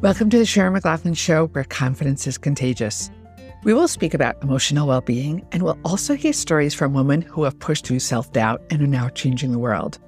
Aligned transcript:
Welcome 0.00 0.30
to 0.30 0.38
the 0.38 0.46
Sharon 0.46 0.74
McLaughlin 0.74 1.14
Show, 1.14 1.48
where 1.48 1.64
confidence 1.64 2.28
is 2.28 2.38
contagious. 2.38 3.10
We 3.64 3.74
will 3.74 3.88
speak 3.88 4.14
about 4.14 4.40
emotional 4.44 4.86
well 4.86 5.00
being 5.00 5.44
and 5.50 5.64
we'll 5.64 5.76
also 5.84 6.14
hear 6.14 6.32
stories 6.32 6.72
from 6.72 6.94
women 6.94 7.20
who 7.20 7.42
have 7.42 7.58
pushed 7.58 7.84
through 7.84 7.98
self 7.98 8.30
doubt 8.30 8.62
and 8.70 8.80
are 8.80 8.86
now 8.86 9.08
changing 9.08 9.50
the 9.50 9.58
world. 9.58 9.98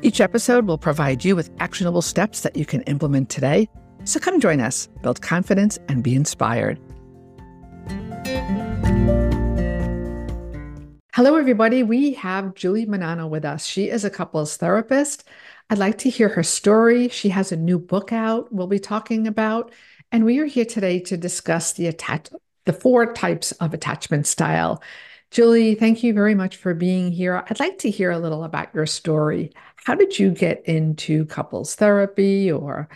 Each 0.00 0.22
episode 0.22 0.66
will 0.66 0.78
provide 0.78 1.22
you 1.22 1.36
with 1.36 1.50
actionable 1.58 2.00
steps 2.00 2.40
that 2.40 2.56
you 2.56 2.64
can 2.64 2.80
implement 2.84 3.28
today. 3.28 3.68
So 4.04 4.20
come 4.20 4.40
join 4.40 4.58
us, 4.58 4.86
build 5.02 5.20
confidence, 5.20 5.78
and 5.90 6.02
be 6.02 6.14
inspired. 6.14 6.80
Hello, 11.12 11.36
everybody. 11.36 11.82
We 11.82 12.12
have 12.12 12.54
Julie 12.54 12.84
Menanno 12.86 13.28
with 13.28 13.44
us. 13.44 13.66
She 13.66 13.88
is 13.90 14.04
a 14.04 14.10
couples 14.10 14.56
therapist. 14.56 15.24
I'd 15.68 15.78
like 15.78 15.98
to 15.98 16.10
hear 16.10 16.28
her 16.28 16.42
story. 16.42 17.08
She 17.08 17.30
has 17.30 17.50
a 17.50 17.56
new 17.56 17.78
book 17.78 18.12
out 18.12 18.52
we'll 18.52 18.66
be 18.66 18.78
talking 18.78 19.26
about. 19.26 19.72
And 20.12 20.24
we 20.24 20.38
are 20.38 20.46
here 20.46 20.64
today 20.64 21.00
to 21.00 21.16
discuss 21.16 21.72
the 21.72 21.88
attach 21.88 22.28
the 22.66 22.72
four 22.72 23.12
types 23.12 23.52
of 23.52 23.74
attachment 23.74 24.26
style. 24.26 24.82
Julie, 25.30 25.74
thank 25.74 26.02
you 26.02 26.12
very 26.12 26.34
much 26.34 26.56
for 26.56 26.74
being 26.74 27.12
here. 27.12 27.44
I'd 27.48 27.60
like 27.60 27.78
to 27.78 27.90
hear 27.90 28.10
a 28.10 28.18
little 28.18 28.44
about 28.44 28.74
your 28.74 28.86
story. 28.86 29.52
How 29.76 29.94
did 29.94 30.18
you 30.18 30.30
get 30.30 30.64
into 30.66 31.26
couples 31.26 31.74
therapy 31.74 32.50
or 32.50 32.88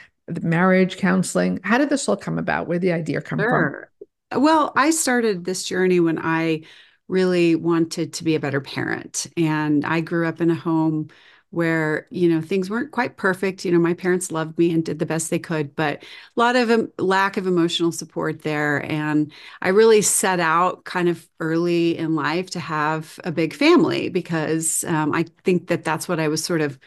marriage 0.42 0.96
counseling? 0.96 1.60
How 1.62 1.78
did 1.78 1.88
this 1.88 2.08
all 2.08 2.16
come 2.16 2.38
about? 2.38 2.66
Where 2.66 2.78
did 2.78 2.86
the 2.86 2.92
idea 2.92 3.20
come 3.20 3.38
sure. 3.38 3.90
from? 4.30 4.42
Well, 4.42 4.72
I 4.76 4.90
started 4.90 5.44
this 5.44 5.64
journey 5.64 6.00
when 6.00 6.18
I 6.18 6.62
really 7.08 7.56
wanted 7.56 8.12
to 8.14 8.24
be 8.24 8.36
a 8.36 8.40
better 8.40 8.60
parent. 8.60 9.26
And 9.36 9.84
I 9.84 10.00
grew 10.00 10.26
up 10.26 10.40
in 10.40 10.50
a 10.50 10.54
home 10.54 11.08
where 11.50 12.06
you 12.10 12.28
know 12.28 12.40
things 12.40 12.70
weren't 12.70 12.92
quite 12.92 13.16
perfect. 13.16 13.64
You 13.64 13.72
know 13.72 13.78
my 13.78 13.94
parents 13.94 14.30
loved 14.30 14.58
me 14.58 14.72
and 14.72 14.84
did 14.84 14.98
the 14.98 15.06
best 15.06 15.30
they 15.30 15.38
could 15.38 15.74
but 15.74 16.02
a 16.02 16.06
lot 16.40 16.56
of 16.56 16.70
um, 16.70 16.92
lack 16.98 17.36
of 17.36 17.46
emotional 17.46 17.92
support 17.92 18.42
there. 18.42 18.78
And 18.90 19.32
i 19.62 19.68
really 19.68 20.02
set 20.02 20.40
out 20.40 20.84
kind 20.84 21.08
of 21.08 21.28
early 21.40 21.96
in 21.96 22.14
life 22.14 22.50
to 22.50 22.60
have 22.60 23.18
a 23.24 23.32
big 23.32 23.54
family 23.54 24.08
because 24.08 24.84
um, 24.84 25.12
i 25.14 25.24
think 25.44 25.68
that 25.68 25.84
that's 25.84 26.08
what 26.08 26.20
i 26.20 26.28
was 26.28 26.44
sort 26.44 26.60
of 26.60 26.78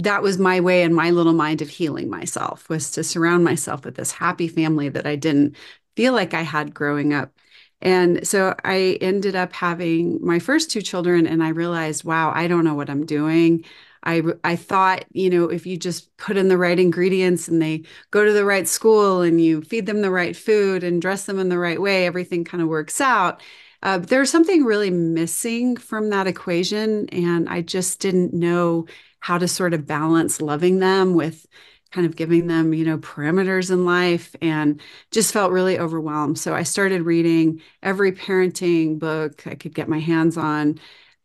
that 0.00 0.22
was 0.22 0.38
my 0.38 0.60
way 0.60 0.82
in 0.82 0.94
my 0.94 1.10
little 1.10 1.32
mind 1.32 1.60
of 1.62 1.68
healing 1.68 2.08
myself 2.08 2.68
was 2.68 2.90
to 2.92 3.02
surround 3.04 3.44
myself 3.44 3.84
with 3.84 3.96
this 3.96 4.12
happy 4.12 4.48
family 4.48 4.88
that 4.88 5.06
i 5.06 5.16
didn't 5.16 5.56
feel 5.96 6.12
like 6.12 6.34
i 6.34 6.42
had 6.42 6.74
growing 6.74 7.12
up. 7.12 7.32
And 7.80 8.26
so 8.26 8.56
I 8.64 8.98
ended 9.00 9.36
up 9.36 9.52
having 9.52 10.18
my 10.24 10.40
first 10.40 10.70
two 10.70 10.82
children, 10.82 11.28
and 11.28 11.44
I 11.44 11.50
realized, 11.50 12.02
wow, 12.04 12.32
I 12.34 12.48
don't 12.48 12.64
know 12.64 12.74
what 12.74 12.90
I'm 12.90 13.06
doing. 13.06 13.64
I 14.04 14.22
I 14.44 14.56
thought, 14.56 15.04
you 15.12 15.30
know, 15.30 15.44
if 15.46 15.66
you 15.66 15.76
just 15.76 16.16
put 16.16 16.36
in 16.36 16.48
the 16.48 16.58
right 16.58 16.78
ingredients 16.78 17.48
and 17.48 17.60
they 17.60 17.82
go 18.10 18.24
to 18.24 18.32
the 18.32 18.44
right 18.44 18.68
school 18.68 19.22
and 19.22 19.40
you 19.40 19.62
feed 19.62 19.86
them 19.86 20.02
the 20.02 20.10
right 20.10 20.36
food 20.36 20.84
and 20.84 21.02
dress 21.02 21.26
them 21.26 21.38
in 21.38 21.48
the 21.48 21.58
right 21.58 21.80
way, 21.80 22.06
everything 22.06 22.44
kind 22.44 22.62
of 22.62 22.68
works 22.68 23.00
out. 23.00 23.40
Uh, 23.82 23.98
there's 23.98 24.30
something 24.30 24.64
really 24.64 24.90
missing 24.90 25.76
from 25.76 26.10
that 26.10 26.26
equation, 26.26 27.08
and 27.10 27.48
I 27.48 27.62
just 27.62 28.00
didn't 28.00 28.34
know 28.34 28.86
how 29.20 29.38
to 29.38 29.48
sort 29.48 29.74
of 29.74 29.86
balance 29.86 30.40
loving 30.40 30.78
them 30.78 31.14
with 31.14 31.46
kind 31.90 32.06
of 32.06 32.16
giving 32.16 32.48
them, 32.48 32.74
you 32.74 32.84
know, 32.84 32.98
parameters 32.98 33.70
in 33.70 33.84
life 33.84 34.34
and 34.42 34.80
just 35.10 35.32
felt 35.32 35.52
really 35.52 35.78
overwhelmed. 35.78 36.38
So 36.38 36.54
I 36.54 36.62
started 36.62 37.02
reading 37.02 37.62
every 37.82 38.12
parenting 38.12 38.98
book 38.98 39.46
I 39.46 39.54
could 39.54 39.74
get 39.74 39.88
my 39.88 39.98
hands 39.98 40.36
on 40.36 40.78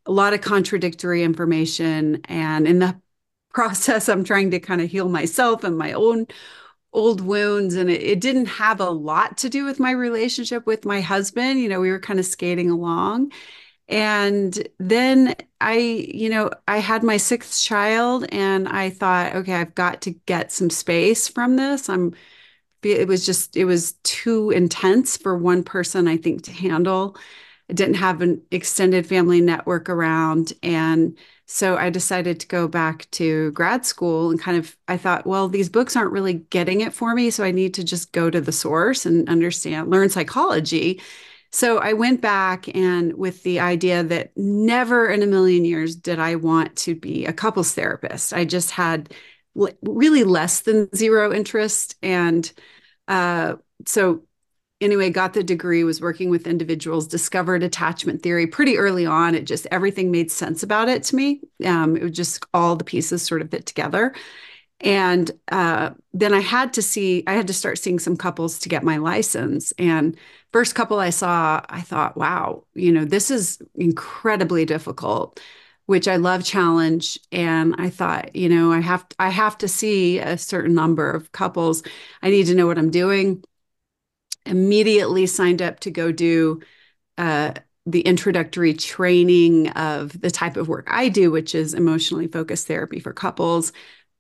a 0.06 0.12
lot 0.12 0.34
of 0.34 0.42
contradictory 0.42 1.24
information. 1.24 2.22
And 2.26 2.68
in 2.68 2.80
the 2.80 3.00
process, 3.54 4.10
I'm 4.10 4.24
trying 4.24 4.52
to 4.52 4.60
kind 4.60 4.82
of 4.82 4.90
heal 4.90 5.10
myself 5.10 5.64
and 5.64 5.78
my 5.78 5.94
own 5.94 6.28
old 6.94 7.22
wounds. 7.22 7.76
And 7.76 7.90
it, 7.90 8.02
it 8.04 8.22
didn't 8.22 8.48
have 8.48 8.80
a 8.80 8.90
lot 8.90 9.38
to 9.40 9.50
do 9.50 9.66
with 9.66 9.80
my 9.80 9.92
relationship 9.92 10.66
with 10.66 10.86
my 10.86 11.02
husband. 11.02 11.60
You 11.60 11.70
know, 11.70 11.80
we 11.82 11.92
were 11.92 12.00
kind 12.00 12.20
of 12.20 12.26
skating 12.26 12.70
along. 12.70 13.32
And 13.90 14.68
then 14.80 15.36
I, 15.62 15.78
you 15.78 16.30
know, 16.30 16.52
I 16.68 16.78
had 16.80 17.04
my 17.04 17.18
sixth 17.18 17.62
child 17.64 18.26
and 18.32 18.68
I 18.70 18.90
thought, 18.90 19.36
okay, 19.36 19.54
I've 19.56 19.76
got 19.76 20.02
to 20.04 20.12
get 20.26 20.52
some 20.52 20.70
space 20.70 21.28
from 21.28 21.58
this. 21.58 21.90
I'm, 21.90 22.14
it 22.84 23.08
was 23.08 23.26
just, 23.26 23.56
it 23.58 23.66
was 23.66 23.94
too 24.04 24.52
intense 24.52 25.18
for 25.18 25.38
one 25.38 25.64
person, 25.64 26.08
I 26.08 26.18
think, 26.18 26.44
to 26.44 26.52
handle. 26.52 27.16
I 27.70 27.74
didn't 27.74 27.96
have 27.96 28.22
an 28.22 28.42
extended 28.52 29.08
family 29.08 29.42
network 29.42 29.90
around. 29.90 30.54
And 30.62 31.18
so 31.46 31.78
I 31.78 31.90
decided 31.90 32.40
to 32.40 32.48
go 32.48 32.68
back 32.68 33.10
to 33.12 33.52
grad 33.52 33.86
school 33.86 34.32
and 34.32 34.40
kind 34.40 34.58
of, 34.58 34.76
I 34.88 34.98
thought, 34.98 35.26
well, 35.26 35.48
these 35.48 35.70
books 35.70 35.96
aren't 35.96 36.12
really 36.12 36.34
getting 36.34 36.82
it 36.82 36.94
for 36.94 37.14
me. 37.16 37.30
So 37.30 37.44
I 37.44 37.52
need 37.52 37.74
to 37.76 37.84
just 37.84 38.12
go 38.12 38.30
to 38.30 38.42
the 38.42 38.52
source 38.52 39.06
and 39.06 39.30
understand, 39.30 39.90
learn 39.90 40.10
psychology. 40.10 41.02
So 41.52 41.78
I 41.78 41.94
went 41.94 42.20
back 42.20 42.74
and 42.76 43.14
with 43.14 43.44
the 43.44 43.60
idea 43.60 44.04
that 44.04 44.32
never 44.36 45.08
in 45.08 45.22
a 45.22 45.28
million 45.28 45.64
years 45.64 45.96
did 45.96 46.20
I 46.20 46.36
want 46.36 46.76
to 46.78 46.96
be 46.96 47.26
a 47.26 47.34
couples 47.34 47.74
therapist. 47.74 48.34
I 48.34 48.44
just 48.44 48.72
had 48.72 49.14
really 49.84 50.24
less 50.24 50.62
than 50.62 50.94
zero 50.96 51.32
interest. 51.32 51.96
And 52.02 52.52
uh, 53.08 53.56
so 53.86 54.24
anyway 54.84 55.10
got 55.10 55.34
the 55.34 55.44
degree 55.44 55.84
was 55.84 56.02
working 56.02 56.30
with 56.30 56.48
individuals 56.48 57.08
discovered 57.08 57.64
attachment 57.64 58.22
theory 58.22 58.46
pretty 58.46 58.78
early 58.78 59.06
on. 59.06 59.34
It 59.34 59.46
just 59.46 59.66
everything 59.72 60.12
made 60.12 60.32
sense 60.32 60.62
about 60.64 60.90
it 60.90 61.04
to 61.04 61.16
me. 61.16 61.42
Um, 61.66 61.96
it 61.96 62.04
was 62.04 62.12
just 62.12 62.46
all 62.54 62.76
the 62.76 62.84
pieces 62.84 63.24
sort 63.24 63.42
of 63.42 63.50
fit 63.50 63.66
together. 63.66 64.14
And 64.82 65.32
uh, 65.50 65.92
then 66.14 66.34
i 66.34 66.40
had 66.40 66.74
to 66.74 66.82
see 66.82 67.24
i 67.26 67.34
had 67.34 67.48
to 67.48 67.54
start 67.54 67.78
seeing 67.78 68.00
some 68.00 68.18
couples 68.18 68.60
to 68.60 68.70
get 68.70 68.84
my 68.84 68.98
license. 68.98 69.72
And 69.78 70.18
first 70.52 70.76
couple 70.76 71.00
i 71.00 71.10
saw 71.10 71.62
i 71.70 71.82
thought 71.82 72.18
wow 72.18 72.66
you 72.76 72.92
know 72.92 73.06
this 73.06 73.32
is 73.32 73.62
incredibly 73.76 74.66
difficult 74.66 75.40
which 75.86 76.08
i 76.08 76.18
love 76.18 76.44
challenge. 76.44 77.20
And 77.32 77.76
i 77.78 77.90
thought 77.90 78.36
you 78.36 78.50
know 78.50 78.72
i 78.74 78.82
have 78.82 79.06
i 79.20 79.30
have 79.30 79.58
to 79.60 79.68
see 79.68 80.20
a 80.20 80.38
certain 80.38 80.74
number 80.74 81.10
of 81.10 81.32
couples. 81.32 81.84
I 82.22 82.30
need 82.30 82.48
to 82.48 82.56
know 82.56 82.68
what 82.68 82.78
i'm 82.78 82.92
doing 82.92 83.44
immediately 84.46 85.26
signed 85.26 85.62
up 85.62 85.80
to 85.82 85.92
go 85.92 86.12
do 86.12 86.62
uh, 87.18 87.54
the 87.86 88.02
introductory 88.02 88.74
training 88.74 89.70
of 89.70 90.20
the 90.22 90.32
type 90.32 90.58
of 90.58 90.68
work 90.68 90.88
I 90.90 91.10
do, 91.10 91.32
which 91.32 91.54
is 91.54 91.74
emotionally 91.74 92.28
focused 92.28 92.68
therapy 92.68 93.00
for 93.00 93.14
couples. 93.14 93.74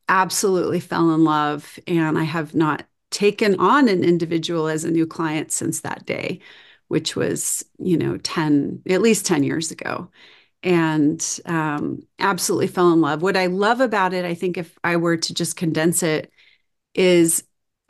Absolutely 0.10 0.80
fell 0.80 1.14
in 1.14 1.24
love. 1.24 1.80
And 1.88 2.18
I 2.18 2.24
have 2.24 2.54
not 2.54 2.86
taken 3.10 3.60
on 3.60 3.88
an 3.88 4.04
individual 4.04 4.68
as 4.68 4.84
a 4.84 4.92
new 4.92 5.06
client 5.08 5.52
since 5.52 5.82
that 5.82 6.06
day, 6.06 6.40
which 6.88 7.16
was, 7.16 7.64
you 7.80 7.98
know, 7.98 8.18
10, 8.18 8.82
at 8.90 9.02
least 9.02 9.26
10 9.26 9.44
years 9.44 9.72
ago. 9.72 10.10
And 10.62 11.40
um, 11.46 12.04
absolutely 12.20 12.68
fell 12.68 12.92
in 12.92 13.02
love. 13.02 13.22
What 13.22 13.38
I 13.38 13.48
love 13.48 13.82
about 13.82 14.14
it, 14.14 14.26
I 14.26 14.34
think 14.34 14.58
if 14.58 14.78
I 14.84 14.98
were 14.98 15.18
to 15.18 15.34
just 15.34 15.56
condense 15.58 16.04
it, 16.04 16.32
is 16.94 17.44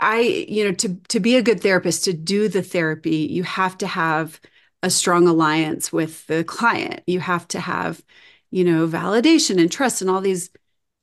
I, 0.03 0.19
you 0.21 0.65
know, 0.65 0.73
to 0.73 0.95
to 1.09 1.19
be 1.19 1.35
a 1.37 1.41
good 1.41 1.61
therapist, 1.61 2.03
to 2.05 2.13
do 2.13 2.49
the 2.49 2.61
therapy, 2.63 3.17
you 3.17 3.43
have 3.43 3.77
to 3.79 3.87
have 3.87 4.39
a 4.83 4.89
strong 4.89 5.27
alliance 5.27 5.93
with 5.93 6.27
the 6.27 6.43
client. 6.43 7.01
You 7.07 7.19
have 7.21 7.47
to 7.49 7.59
have, 7.59 8.03
you 8.51 8.63
know, 8.65 8.87
validation 8.87 9.59
and 9.61 9.71
trust 9.71 10.01
and 10.01 10.09
all 10.09 10.21
these 10.21 10.49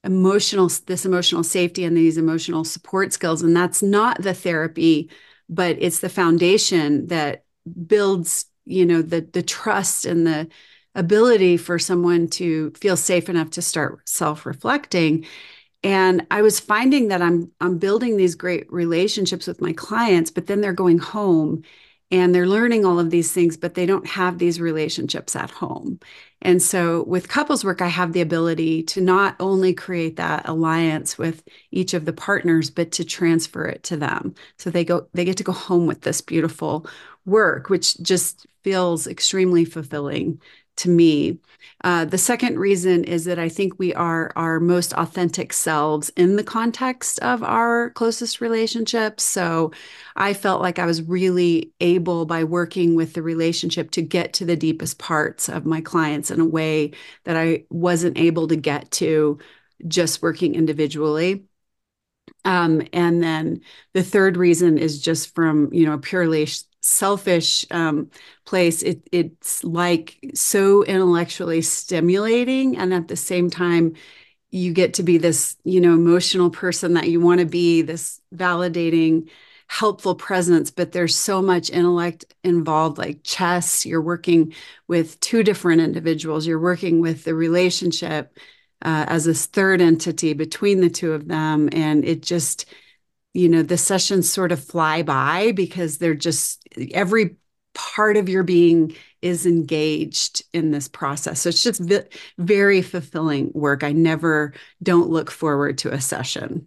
emotional 0.05 0.69
this 0.87 1.05
emotional 1.05 1.43
safety 1.44 1.84
and 1.84 1.97
these 1.97 2.16
emotional 2.19 2.65
support 2.65 3.12
skills 3.12 3.43
and 3.43 3.55
that's 3.56 3.83
not 3.83 4.22
the 4.22 4.33
therapy 4.33 5.11
but 5.49 5.77
it's 5.81 6.00
the 6.00 6.09
foundation 6.09 7.06
that 7.09 7.44
builds 7.87 8.47
you 8.65 8.87
know 8.87 9.03
the 9.03 9.21
the 9.32 9.43
trust 9.43 10.06
and 10.06 10.27
the 10.27 10.49
ability 10.94 11.56
for 11.56 11.78
someone 11.78 12.28
to 12.28 12.71
feel 12.72 12.97
safe 12.97 13.28
enough 13.28 13.50
to 13.50 13.62
start 13.62 14.09
self-reflecting 14.09 15.25
and 15.82 16.26
i 16.30 16.42
was 16.42 16.60
finding 16.60 17.08
that 17.08 17.22
i'm 17.22 17.50
i'm 17.60 17.78
building 17.78 18.16
these 18.16 18.34
great 18.34 18.70
relationships 18.72 19.46
with 19.46 19.60
my 19.60 19.72
clients 19.72 20.31
but 20.31 20.46
then 20.46 20.60
they're 20.60 20.72
going 20.72 20.99
home 20.99 21.62
and 22.10 22.34
they're 22.34 22.46
learning 22.46 22.84
all 22.84 22.99
of 22.99 23.10
these 23.10 23.32
things 23.32 23.56
but 23.56 23.75
they 23.75 23.87
don't 23.87 24.06
have 24.06 24.38
these 24.38 24.60
relationships 24.60 25.37
at 25.37 25.50
home. 25.50 26.00
And 26.43 26.62
so 26.62 27.05
with 27.05 27.28
couples 27.28 27.64
work 27.64 27.81
i 27.82 27.88
have 27.88 28.12
the 28.12 28.20
ability 28.20 28.82
to 28.84 29.00
not 29.00 29.37
only 29.40 29.75
create 29.75 30.16
that 30.16 30.49
alliance 30.49 31.19
with 31.19 31.43
each 31.70 31.94
of 31.94 32.05
the 32.05 32.12
partners 32.12 32.70
but 32.70 32.93
to 32.93 33.05
transfer 33.05 33.64
it 33.66 33.82
to 33.84 33.96
them. 33.96 34.34
So 34.58 34.70
they 34.70 34.84
go 34.84 35.08
they 35.14 35.25
get 35.25 35.37
to 35.38 35.44
go 35.44 35.52
home 35.52 35.87
with 35.87 36.02
this 36.02 36.20
beautiful 36.20 36.87
work 37.26 37.69
which 37.69 38.00
just 38.02 38.46
feels 38.64 39.06
extremely 39.06 39.64
fulfilling 39.64 40.40
to 40.81 40.88
me. 40.88 41.38
Uh, 41.85 42.05
the 42.05 42.19
second 42.19 42.59
reason 42.59 43.05
is 43.05 43.25
that 43.25 43.38
I 43.38 43.49
think 43.49 43.79
we 43.79 43.94
are 43.94 44.32
our 44.37 44.61
most 44.61 44.93
authentic 44.94 45.53
selves 45.53 46.11
in 46.17 46.37
the 46.37 46.44
context 46.44 47.19
of 47.21 47.43
our 47.43 47.91
closest 47.91 48.41
relationships. 48.41 49.23
So 49.23 49.73
I 50.17 50.35
felt 50.35 50.62
like 50.62 50.79
I 50.79 50.87
was 50.87 51.03
really 51.03 51.73
able 51.81 52.27
by 52.27 52.44
working 52.44 52.94
with 52.94 53.15
the 53.15 53.23
relationship 53.23 53.91
to 53.93 54.03
get 54.03 54.32
to 54.35 54.44
the 54.44 54.56
deepest 54.56 54.99
parts 54.99 55.49
of 55.49 55.67
my 55.67 55.81
clients 55.81 56.31
in 56.31 56.41
a 56.41 56.47
way 56.47 56.93
that 57.25 57.37
I 57.37 57.65
wasn't 57.71 58.19
able 58.19 58.49
to 58.49 58.56
get 58.56 58.91
to 58.93 59.38
just 59.87 60.23
working 60.23 60.55
individually. 60.55 61.44
Um, 62.44 62.82
and 62.93 63.23
then 63.23 63.61
the 63.93 64.03
third 64.03 64.37
reason 64.37 64.79
is 64.79 65.00
just 65.00 65.35
from, 65.35 65.73
you 65.73 65.85
know, 65.87 65.99
purely 65.99 66.47
selfish 66.81 67.67
um, 67.71 68.11
place. 68.44 68.82
It, 68.82 69.09
it's 69.12 69.62
like 69.65 70.19
so 70.35 70.85
intellectually 70.85 71.62
stimulating. 71.62 72.77
And 72.77 72.93
at 72.94 73.09
the 73.09 73.17
same 73.17 73.50
time, 73.50 73.94
you 74.50 74.73
get 74.73 74.94
to 74.94 75.03
be 75.03 75.19
this, 75.19 75.56
you 75.65 75.81
know, 75.81 75.94
emotional 75.94 76.50
person 76.50 76.94
that 76.94 77.09
you 77.09 77.21
want 77.21 77.41
to 77.41 77.47
be, 77.47 77.82
this 77.82 78.21
validating, 78.35 79.29
helpful 79.69 80.17
presence. 80.17 80.73
But 80.73 80.91
there's 80.91 81.15
so 81.15 81.41
much 81.41 81.71
intellect 81.71 82.25
involved, 82.43 82.99
like 82.99 83.23
chess. 83.23 83.87
You're 83.87 84.03
working 84.03 84.53
with 84.88 85.21
two 85.21 85.44
different 85.44 85.82
individuals, 85.82 86.47
you're 86.47 86.59
working 86.59 87.00
with 87.00 87.23
the 87.23 87.35
relationship 87.35 88.37
uh, 88.82 89.05
as 89.06 89.27
this 89.27 89.47
third 89.47 89.81
entity 89.81 90.32
between 90.32 90.81
the 90.81 90.91
two 90.91 91.12
of 91.12 91.29
them. 91.29 91.69
And 91.71 92.05
it 92.05 92.23
just, 92.23 92.65
you 93.32 93.49
know, 93.49 93.62
the 93.62 93.79
sessions 93.79 94.31
sort 94.31 94.53
of 94.53 94.62
fly 94.62 95.03
by 95.03 95.53
because 95.53 95.99
they're 95.99 96.15
just 96.15 96.67
every 96.93 97.37
part 97.75 98.17
of 98.17 98.29
your 98.29 98.43
being 98.43 98.94
is 99.23 99.47
engaged 99.47 100.43
in 100.53 100.71
this 100.71 100.88
process. 100.88 101.41
So 101.41 101.50
it's 101.50 101.62
just 101.62 101.81
v- 101.81 102.00
very 102.38 102.82
fulfilling 102.82 103.53
work. 103.55 103.85
I 103.85 103.93
never 103.93 104.55
don't 104.82 105.11
look 105.11 105.31
forward 105.31 105.79
to 105.79 105.93
a 105.93 106.00
session. 106.00 106.67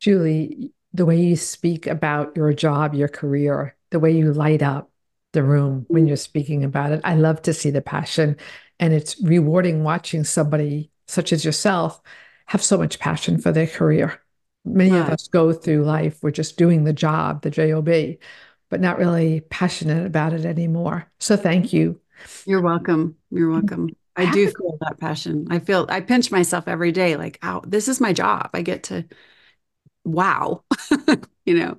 Julie, 0.00 0.72
the 0.92 1.06
way 1.06 1.20
you 1.20 1.36
speak 1.36 1.86
about 1.86 2.36
your 2.36 2.52
job, 2.52 2.94
your 2.94 3.08
career, 3.08 3.76
the 3.90 3.98
way 3.98 4.12
you 4.12 4.32
light 4.32 4.62
up 4.62 4.90
the 5.32 5.42
room 5.42 5.86
when 5.88 6.06
you're 6.06 6.16
speaking 6.16 6.64
about 6.64 6.92
it, 6.92 7.00
I 7.04 7.14
love 7.14 7.42
to 7.42 7.54
see 7.54 7.70
the 7.70 7.82
passion 7.82 8.36
and 8.78 8.92
it's 8.92 9.20
rewarding 9.22 9.82
watching 9.82 10.24
somebody 10.24 10.90
such 11.08 11.32
as 11.32 11.44
yourself 11.44 12.00
have 12.46 12.62
so 12.62 12.76
much 12.76 12.98
passion 12.98 13.38
for 13.38 13.52
their 13.52 13.66
career. 13.66 14.21
Many 14.64 14.92
right. 14.92 15.00
of 15.00 15.10
us 15.10 15.28
go 15.28 15.52
through 15.52 15.84
life, 15.84 16.18
we're 16.22 16.30
just 16.30 16.56
doing 16.56 16.84
the 16.84 16.92
job, 16.92 17.42
the 17.42 17.50
job, 17.50 17.88
but 18.70 18.80
not 18.80 18.98
really 18.98 19.40
passionate 19.40 20.06
about 20.06 20.32
it 20.32 20.44
anymore. 20.44 21.10
So 21.18 21.36
thank 21.36 21.72
you. 21.72 22.00
You're 22.46 22.62
welcome. 22.62 23.16
You're 23.30 23.48
mm-hmm. 23.48 23.66
welcome. 23.66 23.96
I 24.14 24.30
do 24.30 24.46
feel 24.46 24.78
that 24.80 25.00
passion. 25.00 25.46
I 25.50 25.58
feel 25.58 25.86
I 25.88 26.00
pinch 26.00 26.30
myself 26.30 26.68
every 26.68 26.92
day, 26.92 27.16
like, 27.16 27.38
oh, 27.42 27.62
this 27.66 27.88
is 27.88 28.00
my 28.00 28.12
job. 28.12 28.50
I 28.52 28.62
get 28.62 28.84
to, 28.84 29.06
wow, 30.04 30.64
you 31.46 31.58
know. 31.58 31.78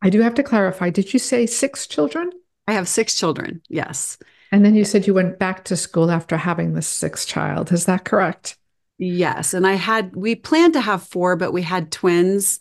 I 0.00 0.10
do 0.10 0.20
have 0.20 0.34
to 0.34 0.44
clarify. 0.44 0.90
Did 0.90 1.12
you 1.12 1.18
say 1.18 1.46
six 1.46 1.86
children? 1.86 2.30
I 2.68 2.74
have 2.74 2.86
six 2.86 3.18
children. 3.18 3.60
Yes. 3.68 4.18
And 4.52 4.64
then 4.64 4.74
you 4.74 4.84
said 4.84 5.06
you 5.06 5.14
went 5.14 5.38
back 5.38 5.64
to 5.64 5.76
school 5.76 6.10
after 6.10 6.36
having 6.36 6.74
the 6.74 6.82
sixth 6.82 7.26
child. 7.26 7.72
Is 7.72 7.86
that 7.86 8.04
correct? 8.04 8.56
Yes. 8.98 9.54
And 9.54 9.66
I 9.66 9.74
had, 9.74 10.14
we 10.14 10.34
planned 10.34 10.74
to 10.74 10.80
have 10.80 11.02
four, 11.02 11.36
but 11.36 11.52
we 11.52 11.62
had 11.62 11.92
twins. 11.92 12.58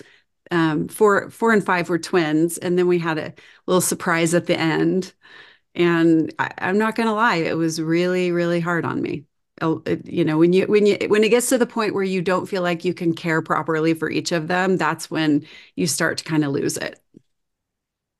Um, 0.51 0.87
four, 0.87 1.29
four 1.29 1.51
and 1.51 1.65
five 1.65 1.89
were 1.89 1.97
twins. 1.97 2.57
And 2.57 2.77
then 2.77 2.87
we 2.87 2.99
had 2.99 3.17
a 3.17 3.33
little 3.65 3.81
surprise 3.81 4.33
at 4.33 4.45
the 4.45 4.57
end. 4.57 5.13
And 5.75 6.33
I, 6.39 6.51
am 6.59 6.77
not 6.77 6.95
going 6.95 7.07
to 7.07 7.13
lie, 7.13 7.35
it 7.35 7.57
was 7.57 7.81
really, 7.81 8.31
really 8.31 8.59
hard 8.59 8.85
on 8.85 9.01
me. 9.01 9.25
You 10.05 10.23
know, 10.23 10.37
when 10.37 10.53
you, 10.53 10.67
when 10.67 10.85
you, 10.85 10.97
when 11.07 11.23
it 11.23 11.29
gets 11.29 11.49
to 11.49 11.57
the 11.57 11.65
point 11.65 11.95
where 11.95 12.03
you 12.03 12.21
don't 12.21 12.45
feel 12.45 12.61
like 12.61 12.85
you 12.85 12.93
can 12.93 13.13
care 13.13 13.41
properly 13.41 13.95
for 13.95 14.09
each 14.09 14.31
of 14.31 14.47
them, 14.47 14.77
that's 14.77 15.09
when 15.09 15.45
you 15.75 15.87
start 15.87 16.19
to 16.19 16.23
kind 16.23 16.45
of 16.45 16.51
lose 16.51 16.77
it. 16.77 16.99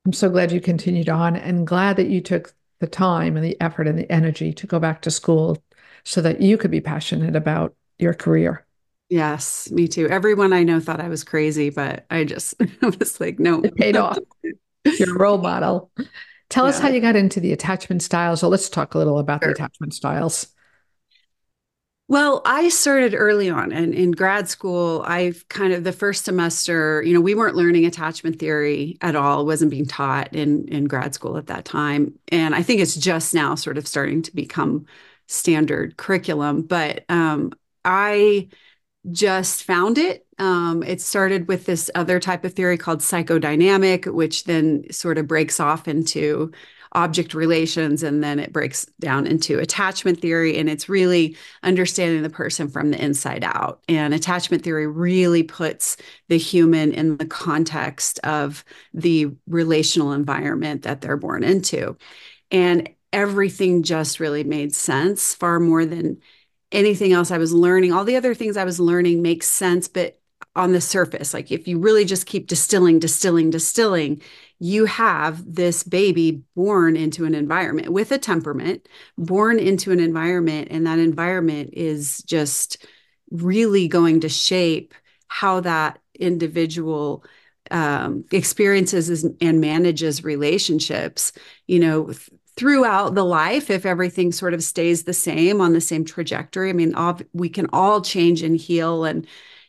I'm 0.05 0.13
so 0.13 0.29
glad 0.29 0.51
you 0.51 0.59
continued 0.59 1.09
on 1.09 1.35
and 1.35 1.67
glad 1.67 1.97
that 1.97 2.07
you 2.07 2.21
took 2.21 2.53
the 2.79 2.87
time 2.87 3.35
and 3.35 3.45
the 3.45 3.59
effort 3.61 3.87
and 3.87 3.99
the 3.99 4.11
energy 4.11 4.53
to 4.53 4.65
go 4.65 4.79
back 4.79 5.03
to 5.03 5.11
school 5.11 5.61
so 6.03 6.21
that 6.21 6.41
you 6.41 6.57
could 6.57 6.71
be 6.71 6.81
passionate 6.81 7.35
about 7.35 7.75
your 7.99 8.13
career. 8.13 8.65
Yes, 9.09 9.71
me 9.71 9.87
too. 9.87 10.07
Everyone 10.09 10.51
I 10.51 10.63
know 10.63 10.79
thought 10.79 10.99
I 10.99 11.07
was 11.07 11.23
crazy, 11.23 11.69
but 11.69 12.05
I 12.09 12.23
just 12.25 12.55
I 12.59 12.87
was 12.99 13.19
like, 13.19 13.39
no, 13.39 13.61
it 13.61 13.75
paid 13.75 13.95
off. 13.95 14.17
You're 14.83 15.15
a 15.15 15.19
role 15.19 15.37
model. 15.41 15.91
Tell 16.49 16.65
yeah. 16.65 16.69
us 16.69 16.79
how 16.79 16.89
you 16.89 16.99
got 16.99 17.15
into 17.15 17.39
the 17.39 17.53
attachment 17.53 18.01
styles. 18.01 18.41
So 18.41 18.49
let's 18.49 18.69
talk 18.69 18.95
a 18.95 18.97
little 18.97 19.19
about 19.19 19.43
sure. 19.43 19.53
the 19.53 19.55
attachment 19.55 19.93
styles. 19.93 20.47
Well, 22.09 22.41
I 22.45 22.69
started 22.69 23.13
early 23.13 23.49
on 23.49 23.73
and 23.73 23.93
in 23.93 24.11
grad 24.11 24.47
school, 24.47 25.03
I've 25.05 25.45
kind 25.49 25.73
of 25.73 25.83
the 25.83 25.91
first 25.91 26.23
semester, 26.23 27.03
you 27.03 27.13
know, 27.13 27.19
we 27.19 27.35
weren't 27.35 27.57
learning 27.57 27.85
attachment 27.85 28.39
theory 28.39 28.97
at 29.01 29.17
all, 29.17 29.45
wasn't 29.45 29.71
being 29.71 29.85
taught 29.85 30.33
in 30.33 30.69
in 30.69 30.85
grad 30.85 31.13
school 31.13 31.35
at 31.37 31.47
that 31.47 31.65
time. 31.65 32.17
And 32.29 32.55
I 32.55 32.63
think 32.63 32.79
it's 32.79 32.95
just 32.95 33.33
now 33.33 33.55
sort 33.55 33.77
of 33.77 33.85
starting 33.85 34.21
to 34.21 34.33
become 34.33 34.85
standard 35.27 35.97
curriculum, 35.97 36.61
but 36.61 37.03
um, 37.09 37.51
I 37.87 38.49
just 39.11 39.63
found 39.63 39.97
it. 39.97 40.27
Um, 40.37 40.83
it 40.83 41.01
started 41.01 41.47
with 41.47 41.65
this 41.65 41.89
other 41.95 42.19
type 42.19 42.43
of 42.43 42.53
theory 42.53 42.77
called 42.77 42.99
psychodynamic, 42.99 44.13
which 44.13 44.43
then 44.43 44.83
sort 44.91 45.17
of 45.17 45.27
breaks 45.27 45.59
off 45.59 45.87
into 45.87 46.51
object 46.93 47.33
relations 47.33 48.03
and 48.03 48.23
then 48.23 48.39
it 48.39 48.51
breaks 48.53 48.85
down 48.99 49.27
into 49.27 49.59
attachment 49.59 50.19
theory 50.19 50.57
and 50.57 50.69
it's 50.69 50.89
really 50.89 51.35
understanding 51.63 52.23
the 52.23 52.29
person 52.29 52.67
from 52.69 52.91
the 52.91 53.03
inside 53.03 53.43
out 53.43 53.81
and 53.89 54.13
attachment 54.13 54.63
theory 54.63 54.87
really 54.87 55.43
puts 55.43 55.97
the 56.29 56.37
human 56.37 56.93
in 56.93 57.17
the 57.17 57.25
context 57.25 58.19
of 58.23 58.63
the 58.93 59.27
relational 59.47 60.13
environment 60.13 60.83
that 60.83 61.01
they're 61.01 61.17
born 61.17 61.43
into 61.43 61.95
and 62.51 62.89
everything 63.11 63.83
just 63.83 64.19
really 64.19 64.45
made 64.45 64.73
sense 64.73 65.33
far 65.33 65.59
more 65.59 65.85
than 65.85 66.17
anything 66.71 67.13
else 67.13 67.31
i 67.31 67.37
was 67.37 67.53
learning. 67.53 67.93
All 67.93 68.03
the 68.03 68.15
other 68.15 68.33
things 68.33 68.57
i 68.57 68.63
was 68.63 68.79
learning 68.79 69.21
makes 69.21 69.47
sense 69.47 69.87
but 69.87 70.19
on 70.55 70.71
the 70.71 70.81
surface 70.81 71.33
like 71.33 71.51
if 71.51 71.67
you 71.67 71.79
really 71.79 72.05
just 72.05 72.25
keep 72.25 72.47
distilling 72.47 72.99
distilling 72.99 73.49
distilling 73.49 74.21
you 74.59 74.85
have 74.85 75.43
this 75.53 75.83
baby 75.83 76.43
born 76.55 76.95
into 76.95 77.25
an 77.25 77.35
environment 77.35 77.89
with 77.89 78.11
a 78.11 78.17
temperament, 78.17 78.87
born 79.17 79.59
into 79.59 79.91
an 79.91 79.99
environment, 79.99 80.69
and 80.71 80.87
that 80.87 80.99
environment 80.99 81.71
is 81.73 82.23
just 82.23 82.85
really 83.29 83.87
going 83.87 84.21
to 84.21 84.29
shape 84.29 84.93
how 85.27 85.59
that 85.59 85.99
individual 86.15 87.23
um, 87.69 88.23
experiences 88.31 89.25
and 89.41 89.61
manages 89.61 90.23
relationships, 90.23 91.33
you 91.67 91.79
know, 91.79 92.11
throughout 92.57 93.15
the 93.15 93.23
life 93.23 93.69
if 93.69 93.85
everything 93.85 94.31
sort 94.31 94.53
of 94.53 94.63
stays 94.63 95.03
the 95.03 95.13
same 95.13 95.61
on 95.61 95.73
the 95.73 95.81
same 95.81 96.03
trajectory. 96.03 96.69
I 96.69 96.73
mean, 96.73 96.95
all, 96.95 97.19
we 97.33 97.49
can 97.49 97.67
all 97.71 98.01
change 98.01 98.41
and 98.41 98.57
heal 98.57 99.05
and 99.05 99.27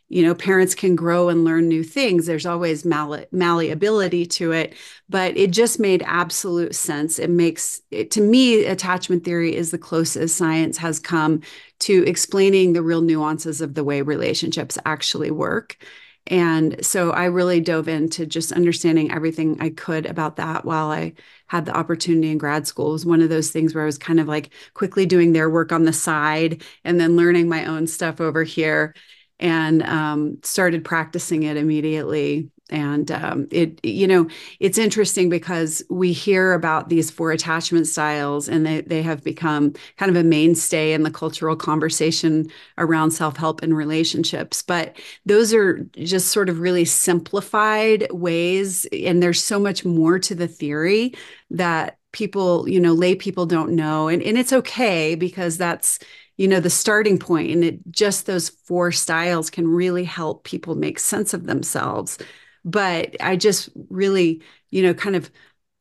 you 0.08 0.22
know 0.22 0.34
parents 0.34 0.74
can 0.74 0.96
grow 0.96 1.28
and 1.28 1.44
learn 1.44 1.68
new 1.68 1.82
things 1.84 2.26
there's 2.26 2.46
always 2.46 2.84
malli- 2.84 3.26
malleability 3.30 4.24
to 4.24 4.52
it 4.52 4.74
but 5.08 5.36
it 5.36 5.50
just 5.50 5.78
made 5.78 6.02
absolute 6.06 6.74
sense 6.74 7.18
it 7.18 7.30
makes 7.30 7.82
it, 7.90 8.10
to 8.10 8.20
me 8.20 8.64
attachment 8.64 9.24
theory 9.24 9.54
is 9.54 9.70
the 9.70 9.78
closest 9.78 10.36
science 10.36 10.78
has 10.78 10.98
come 10.98 11.42
to 11.78 12.04
explaining 12.06 12.72
the 12.72 12.82
real 12.82 13.02
nuances 13.02 13.60
of 13.60 13.74
the 13.74 13.84
way 13.84 14.00
relationships 14.00 14.78
actually 14.86 15.30
work 15.30 15.76
and 16.28 16.84
so 16.84 17.10
i 17.10 17.24
really 17.24 17.60
dove 17.60 17.88
into 17.88 18.26
just 18.26 18.52
understanding 18.52 19.10
everything 19.10 19.56
i 19.60 19.70
could 19.70 20.06
about 20.06 20.36
that 20.36 20.64
while 20.64 20.90
i 20.90 21.12
had 21.46 21.66
the 21.66 21.76
opportunity 21.76 22.30
in 22.30 22.38
grad 22.38 22.66
school 22.66 22.90
it 22.90 22.92
was 22.92 23.06
one 23.06 23.20
of 23.22 23.28
those 23.28 23.50
things 23.50 23.74
where 23.74 23.82
i 23.82 23.86
was 23.86 23.98
kind 23.98 24.20
of 24.20 24.28
like 24.28 24.50
quickly 24.74 25.06
doing 25.06 25.32
their 25.32 25.50
work 25.50 25.72
on 25.72 25.84
the 25.84 25.92
side 25.92 26.62
and 26.84 27.00
then 27.00 27.16
learning 27.16 27.48
my 27.48 27.64
own 27.64 27.86
stuff 27.86 28.20
over 28.20 28.44
here 28.44 28.94
and 29.40 29.82
um, 29.84 30.38
started 30.42 30.84
practicing 30.84 31.44
it 31.44 31.56
immediately. 31.56 32.50
And 32.70 33.10
um, 33.10 33.48
it, 33.50 33.82
you 33.84 34.06
know, 34.06 34.28
it's 34.60 34.76
interesting 34.78 35.28
because 35.30 35.82
we 35.88 36.12
hear 36.12 36.52
about 36.52 36.88
these 36.88 37.10
four 37.10 37.32
attachment 37.32 37.86
styles, 37.86 38.48
and 38.48 38.66
they 38.66 38.82
they 38.82 39.02
have 39.02 39.24
become 39.24 39.72
kind 39.96 40.10
of 40.10 40.16
a 40.16 40.24
mainstay 40.24 40.92
in 40.92 41.02
the 41.02 41.10
cultural 41.10 41.56
conversation 41.56 42.50
around 42.76 43.12
self 43.12 43.36
help 43.36 43.62
and 43.62 43.76
relationships. 43.76 44.62
But 44.62 44.98
those 45.24 45.54
are 45.54 45.78
just 45.96 46.28
sort 46.28 46.48
of 46.48 46.60
really 46.60 46.84
simplified 46.84 48.06
ways, 48.12 48.86
and 48.92 49.22
there's 49.22 49.42
so 49.42 49.58
much 49.58 49.84
more 49.84 50.18
to 50.18 50.34
the 50.34 50.48
theory 50.48 51.14
that 51.50 51.98
people, 52.12 52.68
you 52.68 52.80
know, 52.80 52.92
lay 52.92 53.14
people 53.14 53.46
don't 53.46 53.72
know, 53.72 54.08
and 54.08 54.22
and 54.22 54.36
it's 54.38 54.52
okay 54.52 55.14
because 55.14 55.56
that's 55.56 55.98
you 56.36 56.48
know 56.48 56.60
the 56.60 56.70
starting 56.70 57.18
point 57.18 57.50
and 57.50 57.64
it 57.64 57.80
just 57.90 58.26
those 58.26 58.48
four 58.48 58.92
styles 58.92 59.50
can 59.50 59.66
really 59.68 60.04
help 60.04 60.44
people 60.44 60.74
make 60.74 60.98
sense 60.98 61.34
of 61.34 61.46
themselves 61.46 62.18
but 62.70 63.16
i 63.20 63.36
just 63.36 63.68
really 63.88 64.40
you 64.70 64.82
know 64.82 64.94
kind 64.94 65.16
of 65.16 65.30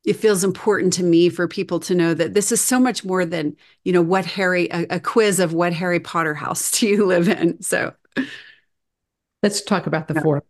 it 0.06 0.16
feels 0.16 0.42
important 0.46 0.94
to 0.94 1.04
me 1.04 1.28
for 1.28 1.50
people 1.50 1.82
to 1.82 1.94
know 1.94 2.14
that 2.14 2.34
this 2.34 2.52
is 2.54 2.62
so 2.62 2.80
much 2.80 3.04
more 3.04 3.26
than 3.26 3.56
you 3.84 3.92
know 3.92 4.02
what 4.02 4.26
harry 4.26 4.68
a, 4.72 4.86
a 4.90 5.00
quiz 5.00 5.40
of 5.40 5.54
what 5.54 5.74
harry 5.74 6.00
potter 6.00 6.34
house 6.34 6.72
do 6.80 6.88
you 6.88 7.06
live 7.06 7.28
in? 7.28 7.62
So. 7.62 7.94
Let's 9.44 9.62
talk 9.62 9.86
about 9.86 10.08
the 10.08 10.16
yeah. 10.16 10.22
four. 10.22 10.44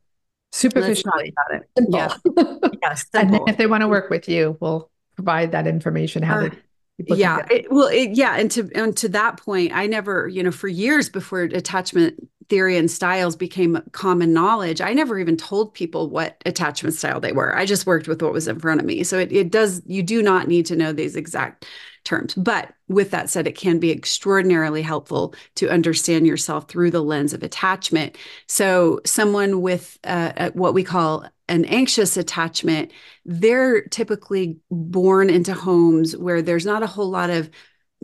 Superficially 0.53 1.33
about 1.33 1.61
it. 1.61 1.69
simple. 1.77 1.99
yeah. 1.99 2.69
Yes 2.81 3.05
and 3.13 3.33
then 3.33 3.41
if 3.47 3.57
they 3.57 3.67
want 3.67 3.81
to 3.81 3.87
work 3.87 4.09
with 4.09 4.29
you 4.29 4.55
we'll 4.61 4.89
provide 5.15 5.51
that 5.51 5.67
information 5.67 6.23
how 6.23 6.37
uh, 6.37 6.49
they 6.49 7.15
yeah 7.15 7.45
it, 7.51 7.69
well 7.69 7.87
it, 7.87 8.11
yeah 8.11 8.37
and 8.37 8.49
to 8.51 8.69
and 8.73 8.95
to 8.95 9.09
that 9.09 9.37
point 9.37 9.71
i 9.73 9.85
never 9.85 10.27
you 10.27 10.41
know 10.41 10.51
for 10.51 10.67
years 10.67 11.09
before 11.09 11.41
attachment 11.41 12.29
theory 12.49 12.77
and 12.77 12.89
styles 12.89 13.35
became 13.35 13.81
common 13.91 14.33
knowledge, 14.33 14.81
I 14.81 14.93
never 14.93 15.19
even 15.19 15.37
told 15.37 15.73
people 15.73 16.09
what 16.09 16.41
attachment 16.45 16.95
style 16.95 17.19
they 17.19 17.31
were. 17.31 17.55
I 17.55 17.65
just 17.65 17.85
worked 17.85 18.07
with 18.07 18.21
what 18.21 18.33
was 18.33 18.47
in 18.47 18.59
front 18.59 18.79
of 18.79 18.85
me. 18.85 19.03
So 19.03 19.19
it, 19.19 19.31
it 19.31 19.51
does, 19.51 19.81
you 19.85 20.01
do 20.01 20.21
not 20.21 20.47
need 20.47 20.65
to 20.67 20.75
know 20.75 20.93
these 20.93 21.15
exact 21.15 21.65
terms. 22.07 22.33
But 22.35 22.73
with 22.87 23.11
that 23.11 23.29
said, 23.29 23.47
it 23.47 23.57
can 23.57 23.79
be 23.79 23.91
extraordinarily 23.91 24.81
helpful 24.81 25.35
to 25.55 25.69
understand 25.69 26.25
yourself 26.25 26.69
through 26.69 26.91
the 26.91 27.03
lens 27.03 27.33
of 27.33 27.43
attachment. 27.43 28.17
So, 28.47 29.01
someone 29.05 29.61
with 29.61 29.99
uh, 30.05 30.51
what 30.51 30.73
we 30.73 30.83
call 30.83 31.25
an 31.49 31.65
anxious 31.65 32.17
attachment, 32.17 32.91
they're 33.25 33.81
typically 33.83 34.57
born 34.71 35.29
into 35.29 35.53
homes 35.53 36.15
where 36.15 36.41
there's 36.41 36.65
not 36.65 36.83
a 36.83 36.87
whole 36.87 37.09
lot 37.09 37.29
of 37.29 37.49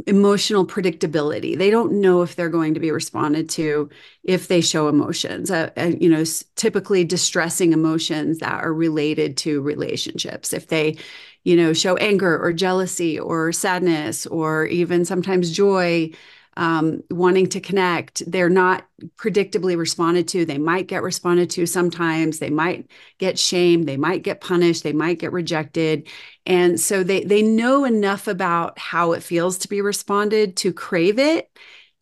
emotional 0.07 0.65
predictability. 0.65 1.57
They 1.57 1.69
don't 1.69 2.01
know 2.01 2.23
if 2.23 2.35
they're 2.35 2.49
going 2.49 2.73
to 2.73 2.79
be 2.79 2.91
responded 2.91 3.47
to 3.49 3.89
if 4.23 4.47
they 4.47 4.61
show 4.61 4.87
emotions, 4.87 5.51
uh, 5.51 5.69
uh, 5.77 5.91
you 5.99 6.09
know, 6.09 6.23
typically 6.55 7.03
distressing 7.03 7.73
emotions 7.73 8.39
that 8.39 8.63
are 8.63 8.73
related 8.73 9.37
to 9.37 9.61
relationships. 9.61 10.51
If 10.51 10.67
they, 10.67 10.97
you 11.43 11.55
know, 11.55 11.73
show 11.73 11.95
anger 11.97 12.43
or 12.43 12.53
jealousy 12.53 13.19
or 13.19 13.51
sadness 13.51 14.25
or 14.25 14.65
even 14.65 15.05
sometimes 15.05 15.51
joy, 15.51 16.11
um, 16.57 17.01
wanting 17.09 17.47
to 17.49 17.59
connect. 17.59 18.29
They're 18.29 18.49
not 18.49 18.85
predictably 19.17 19.77
responded 19.77 20.27
to. 20.29 20.45
They 20.45 20.57
might 20.57 20.87
get 20.87 21.03
responded 21.03 21.49
to 21.51 21.65
sometimes. 21.65 22.39
They 22.39 22.49
might 22.49 22.89
get 23.17 23.39
shamed. 23.39 23.87
They 23.87 23.97
might 23.97 24.23
get 24.23 24.41
punished. 24.41 24.83
They 24.83 24.93
might 24.93 25.19
get 25.19 25.31
rejected. 25.31 26.07
And 26.45 26.79
so 26.79 27.03
they 27.03 27.23
they 27.23 27.41
know 27.41 27.85
enough 27.85 28.27
about 28.27 28.77
how 28.77 29.13
it 29.13 29.23
feels 29.23 29.57
to 29.59 29.69
be 29.69 29.81
responded 29.81 30.57
to 30.57 30.73
crave 30.73 31.19
it 31.19 31.49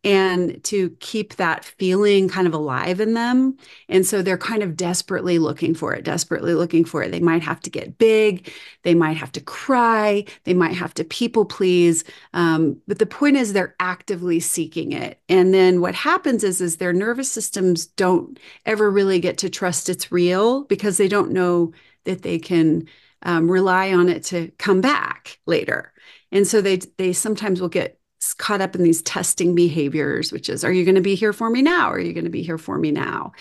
and 0.04 0.64
to 0.64 0.90
keep 1.00 1.36
that 1.36 1.64
feeling 1.64 2.28
kind 2.28 2.48
of 2.48 2.54
alive 2.54 3.00
in 3.00 3.14
them. 3.14 3.56
And 3.88 4.06
so 4.06 4.22
they're 4.22 4.38
kind 4.38 4.64
of 4.64 4.76
desperately 4.76 5.38
looking 5.38 5.76
for 5.76 5.94
it, 5.94 6.04
desperately 6.04 6.56
looking 6.56 6.86
for 6.86 7.04
it. 7.04 7.12
They 7.12 7.20
might 7.20 7.44
have 7.44 7.60
to 7.62 7.70
get 7.70 8.00
big, 8.00 8.52
they 8.84 8.96
might 8.96 9.18
have 9.18 9.32
to 9.34 9.42
cry, 9.42 10.26
they 10.44 10.56
might 10.56 10.74
have 10.74 10.94
to 10.96 11.04
people 11.04 11.46
please. 11.46 12.04
Um, 12.34 12.82
but 12.88 12.98
the 12.98 13.06
point 13.06 13.38
is, 13.38 13.54
they're 13.54 13.76
actively 13.80 14.40
seeking 14.40 14.92
it. 14.92 15.20
And 15.30 15.54
then 15.54 15.82
what 15.82 15.94
happens 15.96 16.44
is, 16.44 16.62
is 16.62 16.78
their 16.78 16.94
nervous 16.94 17.32
systems 17.32 17.86
don't 17.86 18.40
ever 18.66 18.90
really 18.90 19.20
get 19.20 19.38
to 19.40 19.50
trust 19.50 19.88
it's 19.88 20.12
real 20.12 20.64
because 20.64 20.98
they 20.98 21.08
don't 21.08 21.32
know 21.32 21.74
that 22.06 22.24
they 22.24 22.40
can 22.40 22.88
um, 23.24 23.50
rely 23.52 23.94
on 23.94 24.10
it 24.10 24.24
to 24.26 24.52
come 24.58 24.82
back 24.82 25.40
later. 25.46 25.94
And 26.32 26.48
so 26.48 26.62
they 26.62 26.78
they 26.98 27.14
sometimes 27.14 27.62
will 27.62 27.70
get 27.70 28.00
caught 28.38 28.62
up 28.62 28.76
in 28.76 28.84
these 28.84 29.02
testing 29.02 29.56
behaviors, 29.56 30.32
which 30.32 30.50
is, 30.50 30.64
are 30.64 30.72
you 30.72 30.86
going 30.86 30.96
to 30.96 31.02
be 31.02 31.16
here 31.16 31.34
for 31.34 31.50
me 31.50 31.62
now? 31.62 31.90
Are 31.92 32.00
you 32.00 32.14
going 32.14 32.26
to 32.26 32.30
be 32.30 32.44
here 32.44 32.58
for 32.58 32.78
me 32.78 32.92
now? 32.92 33.34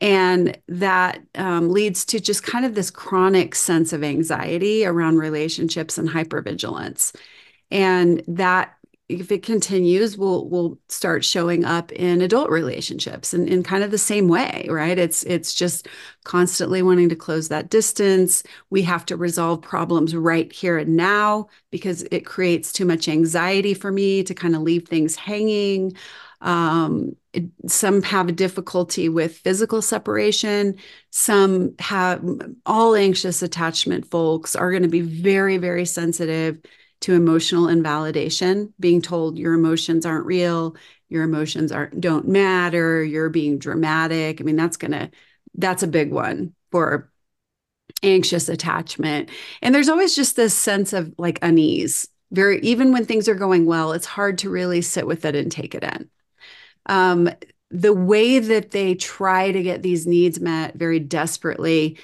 And 0.00 0.58
that 0.68 1.20
um, 1.34 1.70
leads 1.70 2.04
to 2.06 2.20
just 2.20 2.42
kind 2.42 2.64
of 2.64 2.74
this 2.74 2.90
chronic 2.90 3.54
sense 3.54 3.92
of 3.92 4.02
anxiety 4.02 4.84
around 4.84 5.18
relationships 5.18 5.98
and 5.98 6.08
hypervigilance. 6.08 7.14
And 7.70 8.22
that 8.28 8.74
if 9.08 9.30
it 9.30 9.42
continues, 9.42 10.16
will 10.16 10.48
will 10.48 10.78
start 10.88 11.24
showing 11.24 11.64
up 11.64 11.92
in 11.92 12.22
adult 12.22 12.48
relationships 12.48 13.34
and 13.34 13.48
in 13.48 13.62
kind 13.62 13.84
of 13.84 13.90
the 13.90 13.98
same 13.98 14.28
way, 14.28 14.66
right? 14.70 14.98
It's 14.98 15.22
it's 15.24 15.52
just 15.52 15.88
constantly 16.24 16.80
wanting 16.82 17.10
to 17.10 17.16
close 17.16 17.48
that 17.48 17.68
distance. 17.68 18.42
We 18.70 18.82
have 18.82 19.04
to 19.06 19.16
resolve 19.16 19.60
problems 19.60 20.16
right 20.16 20.50
here 20.50 20.78
and 20.78 20.96
now 20.96 21.48
because 21.70 22.02
it 22.10 22.24
creates 22.24 22.72
too 22.72 22.86
much 22.86 23.06
anxiety 23.06 23.74
for 23.74 23.92
me 23.92 24.22
to 24.24 24.34
kind 24.34 24.56
of 24.56 24.62
leave 24.62 24.88
things 24.88 25.16
hanging. 25.16 25.92
Um, 26.40 27.16
it, 27.34 27.44
some 27.66 28.02
have 28.02 28.28
a 28.28 28.32
difficulty 28.32 29.08
with 29.10 29.36
physical 29.36 29.82
separation. 29.82 30.76
Some 31.10 31.74
have 31.78 32.24
all 32.64 32.94
anxious 32.94 33.42
attachment 33.42 34.10
folks 34.10 34.56
are 34.56 34.70
going 34.70 34.82
to 34.82 34.88
be 34.88 35.00
very, 35.00 35.58
very 35.58 35.84
sensitive 35.84 36.58
to 37.04 37.12
emotional 37.12 37.68
invalidation, 37.68 38.72
being 38.80 39.02
told 39.02 39.38
your 39.38 39.52
emotions 39.52 40.06
aren't 40.06 40.24
real, 40.24 40.74
your 41.10 41.22
emotions 41.22 41.70
aren't 41.70 42.00
don't 42.00 42.26
matter, 42.26 43.04
you're 43.04 43.28
being 43.28 43.58
dramatic. 43.58 44.40
I 44.40 44.44
mean, 44.44 44.56
that's 44.56 44.78
gonna 44.78 45.10
that's 45.54 45.82
a 45.82 45.86
big 45.86 46.10
one 46.12 46.54
for 46.70 47.12
anxious 48.02 48.48
attachment. 48.48 49.28
And 49.60 49.74
there's 49.74 49.90
always 49.90 50.16
just 50.16 50.34
this 50.34 50.54
sense 50.54 50.94
of 50.94 51.12
like 51.18 51.38
unease. 51.42 52.08
Very 52.32 52.58
even 52.60 52.90
when 52.90 53.04
things 53.04 53.28
are 53.28 53.34
going 53.34 53.66
well, 53.66 53.92
it's 53.92 54.06
hard 54.06 54.38
to 54.38 54.48
really 54.48 54.80
sit 54.80 55.06
with 55.06 55.26
it 55.26 55.36
and 55.36 55.52
take 55.52 55.74
it 55.74 55.84
in. 55.84 56.08
Um, 56.86 57.28
the 57.70 57.92
way 57.92 58.38
that 58.38 58.70
they 58.70 58.94
try 58.94 59.52
to 59.52 59.62
get 59.62 59.82
these 59.82 60.06
needs 60.06 60.40
met 60.40 60.74
very 60.76 61.00
desperately 61.00 61.98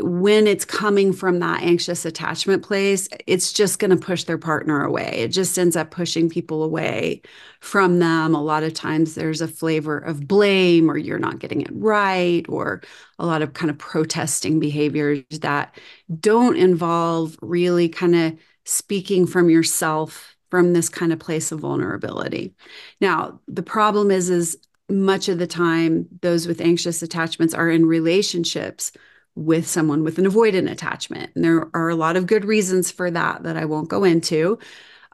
when 0.00 0.46
it's 0.46 0.64
coming 0.64 1.12
from 1.12 1.38
that 1.38 1.62
anxious 1.62 2.04
attachment 2.04 2.62
place, 2.62 3.08
it's 3.26 3.52
just 3.52 3.78
going 3.78 3.90
to 3.90 3.96
push 3.96 4.24
their 4.24 4.38
partner 4.38 4.84
away. 4.84 5.10
It 5.18 5.28
just 5.28 5.58
ends 5.58 5.76
up 5.76 5.90
pushing 5.90 6.28
people 6.28 6.62
away 6.62 7.22
from 7.60 7.98
them. 7.98 8.34
A 8.34 8.42
lot 8.42 8.62
of 8.62 8.74
times 8.74 9.14
there's 9.14 9.40
a 9.40 9.48
flavor 9.48 9.98
of 9.98 10.26
blame 10.26 10.90
or 10.90 10.96
you're 10.96 11.18
not 11.18 11.38
getting 11.38 11.62
it 11.62 11.70
right, 11.72 12.44
or 12.48 12.82
a 13.18 13.26
lot 13.26 13.42
of 13.42 13.54
kind 13.54 13.70
of 13.70 13.78
protesting 13.78 14.60
behaviors 14.60 15.24
that 15.40 15.78
don't 16.20 16.56
involve 16.56 17.36
really 17.40 17.88
kind 17.88 18.14
of 18.14 18.38
speaking 18.64 19.26
from 19.26 19.48
yourself 19.48 20.36
from 20.50 20.72
this 20.72 20.88
kind 20.88 21.12
of 21.12 21.18
place 21.18 21.52
of 21.52 21.60
vulnerability. 21.60 22.54
Now, 23.00 23.40
the 23.48 23.62
problem 23.62 24.10
is 24.10 24.30
is 24.30 24.58
much 24.88 25.28
of 25.28 25.38
the 25.38 25.46
time 25.46 26.06
those 26.22 26.46
with 26.46 26.60
anxious 26.60 27.02
attachments 27.02 27.54
are 27.54 27.68
in 27.70 27.86
relationships 27.86 28.92
with 29.36 29.68
someone 29.68 30.02
with 30.02 30.18
an 30.18 30.24
avoidant 30.24 30.70
attachment. 30.70 31.30
And 31.34 31.44
there 31.44 31.68
are 31.74 31.88
a 31.88 31.94
lot 31.94 32.16
of 32.16 32.26
good 32.26 32.44
reasons 32.44 32.90
for 32.90 33.10
that 33.10 33.44
that 33.44 33.56
I 33.56 33.66
won't 33.66 33.88
go 33.88 34.02
into. 34.02 34.58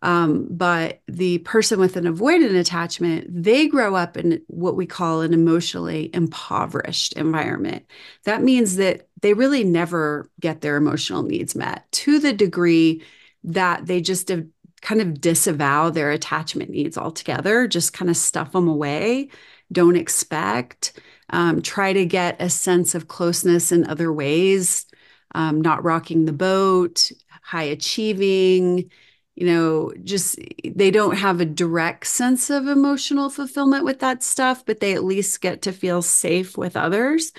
Um, 0.00 0.48
but 0.50 1.00
the 1.06 1.38
person 1.38 1.78
with 1.78 1.96
an 1.96 2.04
avoidant 2.04 2.58
attachment, 2.58 3.26
they 3.28 3.68
grow 3.68 3.94
up 3.94 4.16
in 4.16 4.40
what 4.48 4.74
we 4.74 4.86
call 4.86 5.20
an 5.20 5.32
emotionally 5.32 6.10
impoverished 6.12 7.12
environment. 7.12 7.84
That 8.24 8.42
means 8.42 8.76
that 8.76 9.08
they 9.20 9.34
really 9.34 9.62
never 9.62 10.28
get 10.40 10.60
their 10.60 10.76
emotional 10.76 11.22
needs 11.22 11.54
met 11.54 11.84
to 11.92 12.18
the 12.18 12.32
degree 12.32 13.04
that 13.44 13.86
they 13.86 14.00
just 14.00 14.30
kind 14.80 15.00
of 15.00 15.20
disavow 15.20 15.90
their 15.90 16.10
attachment 16.10 16.70
needs 16.70 16.98
altogether, 16.98 17.68
just 17.68 17.92
kind 17.92 18.10
of 18.10 18.16
stuff 18.16 18.52
them 18.52 18.66
away, 18.66 19.28
don't 19.70 19.96
expect 19.96 21.00
um, 21.32 21.62
try 21.62 21.92
to 21.92 22.04
get 22.04 22.40
a 22.40 22.50
sense 22.50 22.94
of 22.94 23.08
closeness 23.08 23.72
in 23.72 23.86
other 23.86 24.12
ways, 24.12 24.86
um, 25.34 25.60
not 25.60 25.82
rocking 25.82 26.26
the 26.26 26.32
boat, 26.32 27.10
high 27.42 27.62
achieving, 27.64 28.90
you 29.34 29.46
know, 29.46 29.92
just 30.04 30.38
they 30.64 30.90
don't 30.90 31.16
have 31.16 31.40
a 31.40 31.46
direct 31.46 32.06
sense 32.06 32.50
of 32.50 32.66
emotional 32.66 33.30
fulfillment 33.30 33.84
with 33.84 34.00
that 34.00 34.22
stuff, 34.22 34.64
but 34.66 34.80
they 34.80 34.92
at 34.94 35.04
least 35.04 35.40
get 35.40 35.62
to 35.62 35.72
feel 35.72 36.02
safe 36.02 36.58
with 36.58 36.76
others. 36.76 37.32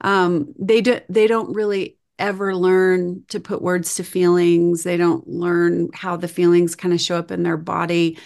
Um, 0.00 0.52
they 0.58 0.80
do, 0.80 1.00
they 1.08 1.28
don't 1.28 1.54
really 1.54 1.96
ever 2.18 2.56
learn 2.56 3.24
to 3.28 3.38
put 3.38 3.62
words 3.62 3.94
to 3.96 4.04
feelings. 4.04 4.82
They 4.82 4.96
don't 4.96 5.26
learn 5.28 5.90
how 5.94 6.16
the 6.16 6.26
feelings 6.26 6.74
kind 6.74 6.92
of 6.92 7.00
show 7.00 7.16
up 7.16 7.30
in 7.30 7.44
their 7.44 7.56
body. 7.56 8.18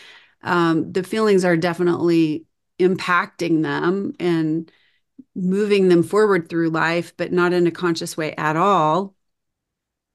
Um, 0.42 0.90
the 0.92 1.02
feelings 1.02 1.44
are 1.44 1.56
definitely 1.56 2.46
impacting 2.80 3.62
them 3.62 4.14
and 4.18 4.70
moving 5.34 5.88
them 5.88 6.02
forward 6.02 6.48
through 6.48 6.70
life, 6.70 7.16
but 7.16 7.32
not 7.32 7.52
in 7.52 7.66
a 7.66 7.70
conscious 7.70 8.16
way 8.16 8.34
at 8.36 8.56
all. 8.56 9.14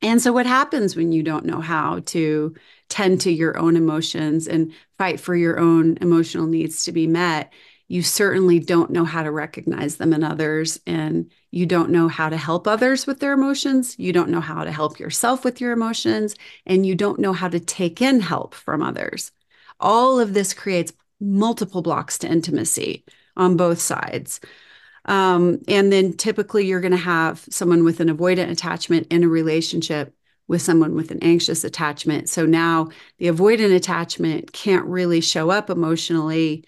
And 0.02 0.22
so, 0.22 0.32
what 0.32 0.46
happens 0.46 0.96
when 0.96 1.12
you 1.12 1.24
don't 1.24 1.46
know 1.46 1.60
how 1.60 2.00
to 2.08 2.54
tend 2.88 3.22
to 3.22 3.32
your 3.32 3.58
own 3.58 3.76
emotions 3.76 4.48
and 4.48 4.74
fight 4.98 5.20
for 5.20 5.36
your 5.36 5.60
own 5.60 5.98
emotional 6.02 6.46
needs 6.46 6.84
to 6.84 6.92
be 6.92 7.08
met? 7.08 7.52
You 7.88 8.04
certainly 8.04 8.60
don't 8.60 8.92
know 8.92 9.06
how 9.06 9.24
to 9.24 9.32
recognize 9.32 9.96
them 9.96 10.14
in 10.14 10.24
others, 10.24 10.80
and 10.86 11.32
you 11.52 11.66
don't 11.66 11.90
know 11.90 12.10
how 12.10 12.30
to 12.30 12.38
help 12.38 12.68
others 12.68 13.08
with 13.08 13.20
their 13.20 13.34
emotions. 13.34 13.98
You 13.98 14.14
don't 14.14 14.30
know 14.30 14.42
how 14.42 14.66
to 14.66 14.72
help 14.72 15.00
yourself 15.00 15.44
with 15.44 15.62
your 15.62 15.72
emotions, 15.72 16.36
and 16.66 16.86
you 16.86 16.96
don't 16.96 17.20
know 17.20 17.34
how 17.34 17.48
to 17.48 17.60
take 17.60 18.02
in 18.02 18.20
help 18.20 18.54
from 18.54 18.84
others. 18.84 19.32
All 19.80 20.20
of 20.20 20.34
this 20.34 20.54
creates 20.54 20.94
multiple 21.20 21.82
blocks 21.82 22.18
to 22.20 22.28
intimacy 22.28 23.06
on 23.36 23.58
both 23.58 23.80
sides. 23.80 24.42
Um, 25.08 25.60
and 25.68 25.92
then 25.92 26.14
typically 26.14 26.66
you're 26.66 26.82
going 26.82 26.92
to 26.92 26.98
have 26.98 27.46
someone 27.50 27.84
with 27.84 28.00
an 28.00 28.10
avoidant 28.10 28.52
attachment 28.52 29.08
in 29.10 29.24
a 29.24 29.28
relationship 29.28 30.14
with 30.48 30.62
someone 30.62 30.96
with 30.96 31.12
an 31.12 31.20
anxious 31.22 31.64
attachment. 31.64 32.30
So 32.30 32.46
now 32.46 32.90
the 33.18 33.28
avoidant 33.28 33.76
attachment 33.76 34.54
can't 34.54 34.86
really 34.86 35.22
show 35.22 35.50
up 35.50 35.70
emotionally. 35.70 36.66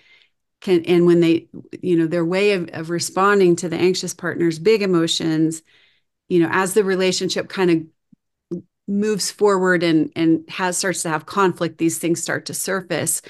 Can 0.61 0.83
and 0.85 1.05
when 1.05 1.21
they, 1.21 1.47
you 1.81 1.95
know, 1.95 2.07
their 2.07 2.25
way 2.25 2.51
of, 2.51 2.69
of 2.73 2.89
responding 2.89 3.55
to 3.57 3.69
the 3.69 3.77
anxious 3.77 4.13
partner's 4.13 4.59
big 4.59 4.81
emotions, 4.81 5.61
you 6.27 6.39
know, 6.39 6.49
as 6.51 6.73
the 6.73 6.83
relationship 6.83 7.47
kind 7.47 7.71
of 7.71 8.61
moves 8.87 9.31
forward 9.31 9.83
and 9.83 10.11
and 10.15 10.49
has 10.49 10.77
starts 10.77 11.03
to 11.03 11.09
have 11.09 11.25
conflict, 11.25 11.77
these 11.77 11.97
things 11.97 12.21
start 12.21 12.45
to 12.47 12.53
surface. 12.53 13.21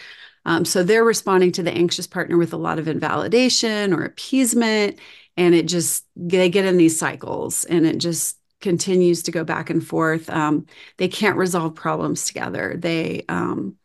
Um, 0.46 0.66
so 0.66 0.84
they're 0.84 1.04
responding 1.04 1.52
to 1.54 1.64
the 1.64 1.72
anxious 1.72 2.08
partner 2.08 2.38
with 2.38 2.54
a 2.54 2.58
lot 2.58 2.80
of 2.80 2.88
invalidation 2.88 3.94
or 3.94 4.04
appeasement. 4.04 5.00
And 5.38 5.56
it 5.56 5.68
just, 5.68 6.06
they 6.16 6.50
get 6.50 6.66
in 6.66 6.78
these 6.78 6.98
cycles 6.98 7.66
and 7.66 7.86
it 7.86 7.98
just 7.98 8.38
continues 8.62 9.24
to 9.24 9.32
go 9.32 9.44
back 9.44 9.70
and 9.70 9.86
forth. 9.86 10.30
Um, 10.30 10.66
they 10.98 11.08
can't 11.08 11.38
resolve 11.38 11.76
problems 11.76 12.26
together. 12.26 12.76
They, 12.78 13.24
um, 13.30 13.78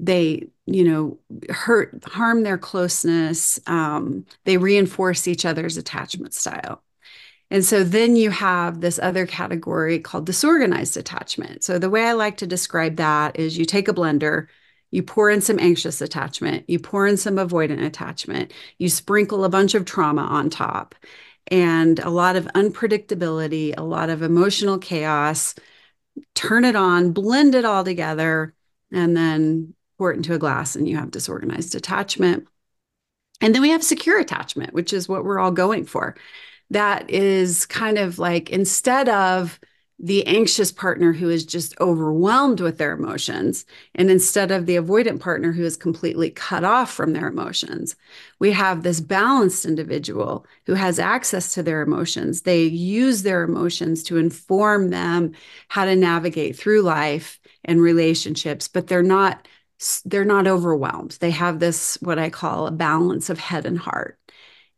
they, 0.00 0.48
you 0.66 0.84
know, 0.84 1.18
hurt, 1.50 2.02
harm 2.04 2.42
their 2.42 2.58
closeness. 2.58 3.60
Um, 3.66 4.26
they 4.44 4.56
reinforce 4.56 5.28
each 5.28 5.44
other's 5.44 5.76
attachment 5.76 6.34
style. 6.34 6.82
And 7.50 7.64
so 7.64 7.84
then 7.84 8.16
you 8.16 8.30
have 8.30 8.80
this 8.80 8.98
other 8.98 9.26
category 9.26 9.98
called 9.98 10.26
disorganized 10.26 10.96
attachment. 10.96 11.62
So 11.62 11.78
the 11.78 11.90
way 11.90 12.04
I 12.04 12.12
like 12.12 12.38
to 12.38 12.46
describe 12.46 12.96
that 12.96 13.38
is 13.38 13.56
you 13.56 13.64
take 13.64 13.86
a 13.86 13.94
blender, 13.94 14.48
you 14.94 15.02
pour 15.02 15.28
in 15.28 15.40
some 15.40 15.58
anxious 15.58 16.00
attachment, 16.00 16.64
you 16.70 16.78
pour 16.78 17.04
in 17.04 17.16
some 17.16 17.34
avoidant 17.34 17.84
attachment, 17.84 18.52
you 18.78 18.88
sprinkle 18.88 19.44
a 19.44 19.48
bunch 19.48 19.74
of 19.74 19.84
trauma 19.84 20.22
on 20.22 20.48
top, 20.48 20.94
and 21.48 21.98
a 21.98 22.10
lot 22.10 22.36
of 22.36 22.44
unpredictability, 22.54 23.74
a 23.76 23.82
lot 23.82 24.08
of 24.08 24.22
emotional 24.22 24.78
chaos. 24.78 25.56
Turn 26.36 26.64
it 26.64 26.76
on, 26.76 27.10
blend 27.10 27.56
it 27.56 27.64
all 27.64 27.82
together, 27.82 28.54
and 28.92 29.16
then 29.16 29.74
pour 29.98 30.12
it 30.12 30.16
into 30.16 30.32
a 30.32 30.38
glass, 30.38 30.76
and 30.76 30.88
you 30.88 30.96
have 30.96 31.10
disorganized 31.10 31.74
attachment. 31.74 32.46
And 33.40 33.52
then 33.52 33.62
we 33.62 33.70
have 33.70 33.82
secure 33.82 34.20
attachment, 34.20 34.74
which 34.74 34.92
is 34.92 35.08
what 35.08 35.24
we're 35.24 35.40
all 35.40 35.50
going 35.50 35.86
for. 35.86 36.14
That 36.70 37.10
is 37.10 37.66
kind 37.66 37.98
of 37.98 38.20
like 38.20 38.48
instead 38.48 39.08
of 39.08 39.58
the 39.98 40.26
anxious 40.26 40.72
partner 40.72 41.12
who 41.12 41.30
is 41.30 41.46
just 41.46 41.74
overwhelmed 41.80 42.60
with 42.60 42.78
their 42.78 42.92
emotions, 42.92 43.64
and 43.94 44.10
instead 44.10 44.50
of 44.50 44.66
the 44.66 44.76
avoidant 44.76 45.20
partner 45.20 45.52
who 45.52 45.62
is 45.62 45.76
completely 45.76 46.30
cut 46.30 46.64
off 46.64 46.92
from 46.92 47.12
their 47.12 47.28
emotions, 47.28 47.94
we 48.40 48.50
have 48.52 48.82
this 48.82 49.00
balanced 49.00 49.64
individual 49.64 50.46
who 50.66 50.74
has 50.74 50.98
access 50.98 51.54
to 51.54 51.62
their 51.62 51.80
emotions. 51.80 52.42
They 52.42 52.64
use 52.64 53.22
their 53.22 53.44
emotions 53.44 54.02
to 54.04 54.16
inform 54.16 54.90
them 54.90 55.32
how 55.68 55.84
to 55.84 55.94
navigate 55.96 56.56
through 56.56 56.82
life 56.82 57.40
and 57.64 57.80
relationships, 57.80 58.68
but 58.68 58.88
they're 58.88 59.02
not 59.02 59.46
they're 60.04 60.24
not 60.24 60.46
overwhelmed. 60.46 61.18
They 61.20 61.30
have 61.32 61.58
this 61.58 61.98
what 62.00 62.18
I 62.18 62.30
call 62.30 62.66
a 62.66 62.70
balance 62.70 63.28
of 63.28 63.38
head 63.38 63.66
and 63.66 63.78
heart. 63.78 64.18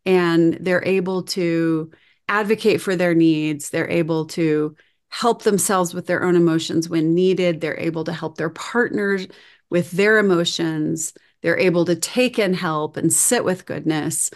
And 0.05 0.55
they're 0.55 0.83
able 0.85 1.23
to 1.23 1.91
advocate 2.27 2.81
for 2.81 2.95
their 2.95 3.13
needs. 3.13 3.69
They're 3.69 3.89
able 3.89 4.25
to 4.27 4.75
help 5.09 5.43
themselves 5.43 5.93
with 5.93 6.07
their 6.07 6.23
own 6.23 6.35
emotions 6.35 6.89
when 6.89 7.15
needed. 7.15 7.61
They're 7.61 7.79
able 7.79 8.03
to 8.05 8.13
help 8.13 8.37
their 8.37 8.49
partners 8.49 9.27
with 9.69 9.91
their 9.91 10.17
emotions. 10.17 11.13
They're 11.41 11.59
able 11.59 11.85
to 11.85 11.95
take 11.95 12.39
in 12.39 12.53
help 12.53 12.97
and 12.97 13.11
sit 13.11 13.43
with 13.43 13.65
goodness. 13.65 14.31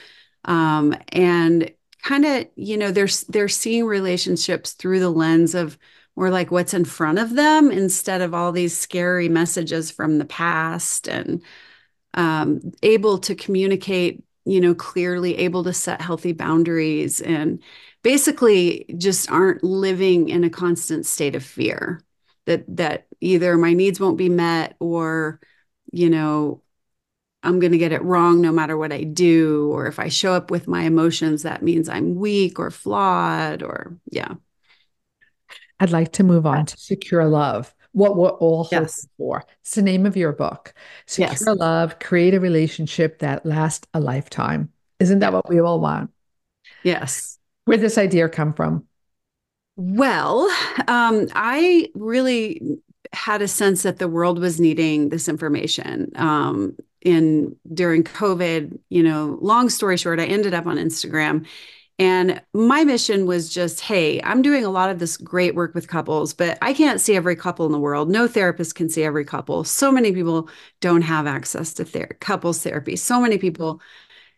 Um, 0.46 0.96
and 1.10 1.72
kind 2.04 2.26
of, 2.26 2.48
you 2.56 2.78
know, 2.78 2.92
they're 2.92 3.08
they're 3.30 3.48
seeing 3.48 3.86
relationships 3.86 4.74
through 4.74 5.00
the 5.00 5.10
lens 5.10 5.56
of 5.56 5.78
more 6.16 6.30
like 6.30 6.52
what's 6.52 6.74
in 6.74 6.86
front 6.86 7.20
of 7.20 7.36
them 7.36 7.72
instead 7.72 8.22
of 8.22 8.34
all 8.34 8.52
these 8.52 8.78
scary 8.78 9.30
messages 9.30 9.92
from 9.92 10.18
the 10.18 10.26
past 10.26 11.08
and 11.08 11.42
um, 12.14 12.60
able 12.84 13.18
to 13.20 13.36
communicate 13.36 14.24
you 14.52 14.60
know 14.60 14.76
clearly 14.76 15.38
able 15.38 15.64
to 15.64 15.72
set 15.72 16.02
healthy 16.02 16.34
boundaries 16.34 17.22
and 17.22 17.64
basically 18.04 18.86
just 18.98 19.32
aren't 19.32 19.64
living 19.64 20.28
in 20.28 20.44
a 20.44 20.50
constant 20.50 21.06
state 21.06 21.36
of 21.36 21.44
fear 21.44 22.04
that 22.46 22.66
that 22.68 23.08
either 23.22 23.58
my 23.58 23.74
needs 23.74 23.98
won't 23.98 24.18
be 24.18 24.28
met 24.28 24.76
or 24.80 25.40
you 25.94 26.10
know 26.10 26.62
I'm 27.44 27.60
going 27.60 27.72
to 27.72 27.78
get 27.78 27.94
it 27.94 28.04
wrong 28.04 28.42
no 28.42 28.52
matter 28.52 28.78
what 28.78 28.92
I 28.92 29.04
do 29.04 29.72
or 29.72 29.88
if 29.88 30.00
I 30.00 30.10
show 30.10 30.34
up 30.34 30.52
with 30.52 30.68
my 30.68 30.82
emotions 30.82 31.44
that 31.44 31.64
means 31.64 31.88
I'm 31.88 32.16
weak 32.16 32.60
or 32.60 32.72
flawed 32.72 33.64
or 33.64 33.98
yeah. 34.12 34.34
I'd 35.80 35.92
like 35.92 36.12
to 36.14 36.24
move 36.24 36.46
on 36.46 36.66
to 36.66 36.78
secure 36.78 37.26
love 37.26 37.74
what 37.94 38.16
we're 38.16 38.30
all 38.30 38.64
hoping 38.64 38.80
yes. 38.82 39.08
for. 39.18 39.44
It's 39.62 39.76
the 39.76 39.82
name 39.82 40.06
of 40.06 40.16
your 40.16 40.32
book. 40.32 40.74
Secure 41.08 41.30
yes. 41.30 41.46
love, 41.60 42.00
create 42.00 42.34
a 42.34 42.40
relationship 42.40 43.20
that 43.20 43.46
lasts 43.46 43.88
a 43.94 44.00
lifetime. 44.00 44.70
Isn't 45.00 45.20
that 45.20 45.34
what 45.34 45.50
we 45.50 45.60
all 45.60 45.80
want? 45.80 46.12
Yes. 46.84 47.38
Where'd 47.66 47.82
this 47.82 47.98
idea 47.98 48.30
come 48.30 48.54
from? 48.54 48.88
Well, 49.76 50.50
um, 50.88 51.28
I 51.34 51.90
really 51.96 52.80
had 53.14 53.42
a 53.42 53.48
sense 53.48 53.84
that 53.84 54.00
the 54.00 54.08
world 54.08 54.40
was 54.40 54.60
needing 54.60 55.10
this 55.10 55.28
information. 55.28 56.12
Um, 56.16 56.78
in 57.02 57.56
during 57.74 58.04
COVID, 58.04 58.78
you 58.90 59.04
know, 59.04 59.40
long 59.42 59.70
story 59.70 59.98
short, 59.98 60.20
I 60.20 60.26
ended 60.26 60.54
up 60.54 60.68
on 60.68 60.78
Instagram 60.78 61.48
and 62.02 62.42
my 62.52 62.84
mission 62.84 63.28
was 63.28 63.48
just, 63.48 63.80
hey, 63.80 64.20
I'm 64.24 64.42
doing 64.42 64.66
a 64.66 64.72
lot 64.72 64.90
of 64.90 64.98
this 64.98 65.18
great 65.18 65.54
work 65.54 65.76
with 65.76 65.88
couples, 65.88 66.34
but 66.34 66.58
I 66.60 66.74
can't 66.74 67.00
see 67.00 67.16
every 67.16 67.36
couple 67.36 67.68
in 67.68 67.72
the 67.72 67.80
world. 67.80 68.10
No 68.10 68.28
therapist 68.28 68.74
can 68.74 68.90
see 68.90 69.04
every 69.04 69.24
couple. 69.24 69.64
So 69.64 69.92
many 69.92 70.12
people 70.12 70.50
don't 70.80 71.04
have 71.04 71.28
access 71.28 71.76
to 71.76 71.86
ther- 71.86 72.18
couples 72.20 72.64
therapy. 72.64 72.96
So 72.96 73.22
many 73.22 73.38
people 73.38 73.84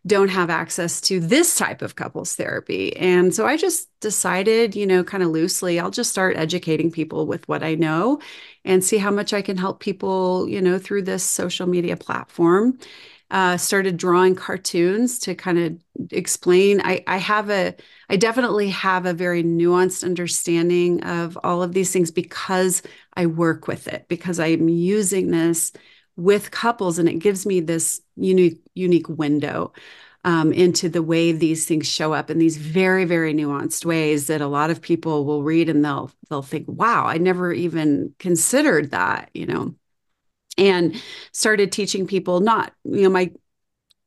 don't 0.06 0.28
have 0.28 0.50
access 0.50 1.00
to 1.00 1.22
this 1.22 1.56
type 1.58 1.82
of 1.82 1.96
couples 1.96 2.36
therapy. 2.36 2.94
And 2.98 3.34
so 3.34 3.46
I 3.48 3.56
just 3.56 3.88
decided, 4.02 4.76
you 4.76 4.86
know, 4.86 5.02
kind 5.02 5.24
of 5.24 5.30
loosely, 5.30 5.80
I'll 5.80 5.90
just 5.90 6.12
start 6.12 6.36
educating 6.36 6.92
people 6.92 7.26
with 7.28 7.48
what 7.48 7.64
I 7.64 7.76
know 7.76 8.20
and 8.66 8.84
see 8.84 8.98
how 8.98 9.12
much 9.12 9.32
I 9.32 9.42
can 9.42 9.56
help 9.56 9.80
people, 9.80 10.50
you 10.50 10.62
know, 10.62 10.80
through 10.80 11.04
this 11.04 11.24
social 11.24 11.66
media 11.66 11.96
platform 11.96 12.78
uh, 13.34 13.58
started 13.58 13.98
drawing 13.98 14.36
cartoons 14.36 15.20
to 15.20 15.36
kind 15.36 15.60
of 15.60 16.12
explain. 16.12 16.82
I, 16.84 17.04
I 17.08 17.18
have 17.18 17.50
a, 17.50 17.76
I 18.10 18.16
definitely 18.16 18.70
have 18.70 19.08
a 19.08 19.14
very 19.14 19.44
nuanced 19.44 20.04
understanding 20.06 21.04
of 21.04 21.38
all 21.44 21.64
of 21.64 21.74
these 21.74 21.92
things 21.92 22.12
because 22.12 22.84
I 23.16 23.26
work 23.26 23.68
with 23.68 23.88
it, 23.88 24.06
because 24.08 24.40
I'm 24.40 24.70
using 24.70 25.32
this 25.32 25.74
with 26.16 26.52
couples 26.52 27.00
and 27.00 27.10
it 27.10 27.16
gives 27.16 27.46
me 27.46 27.60
this 27.60 28.02
unique, 28.16 28.62
unique 28.76 29.10
window 29.10 29.74
um, 30.26 30.54
into 30.54 30.88
the 30.88 31.04
way 31.04 31.32
these 31.32 31.66
things 31.66 31.88
show 31.88 32.14
up 32.14 32.30
in 32.30 32.38
these 32.38 32.58
very, 32.58 33.04
very 33.04 33.34
nuanced 33.34 33.84
ways 33.84 34.28
that 34.28 34.42
a 34.42 34.48
lot 34.48 34.70
of 34.70 34.82
people 34.82 35.26
will 35.26 35.44
read 35.44 35.70
and 35.70 35.84
they'll 35.84 36.12
they'll 36.30 36.42
think, 36.42 36.66
"Wow, 36.70 37.06
I 37.06 37.18
never 37.18 37.52
even 37.52 38.14
considered 38.20 38.92
that," 38.92 39.30
you 39.34 39.46
know 39.48 39.76
and 40.58 41.02
started 41.32 41.72
teaching 41.72 42.08
people 42.08 42.40
not 42.40 42.74
you 42.84 43.04
know 43.04 43.10
my 43.10 43.32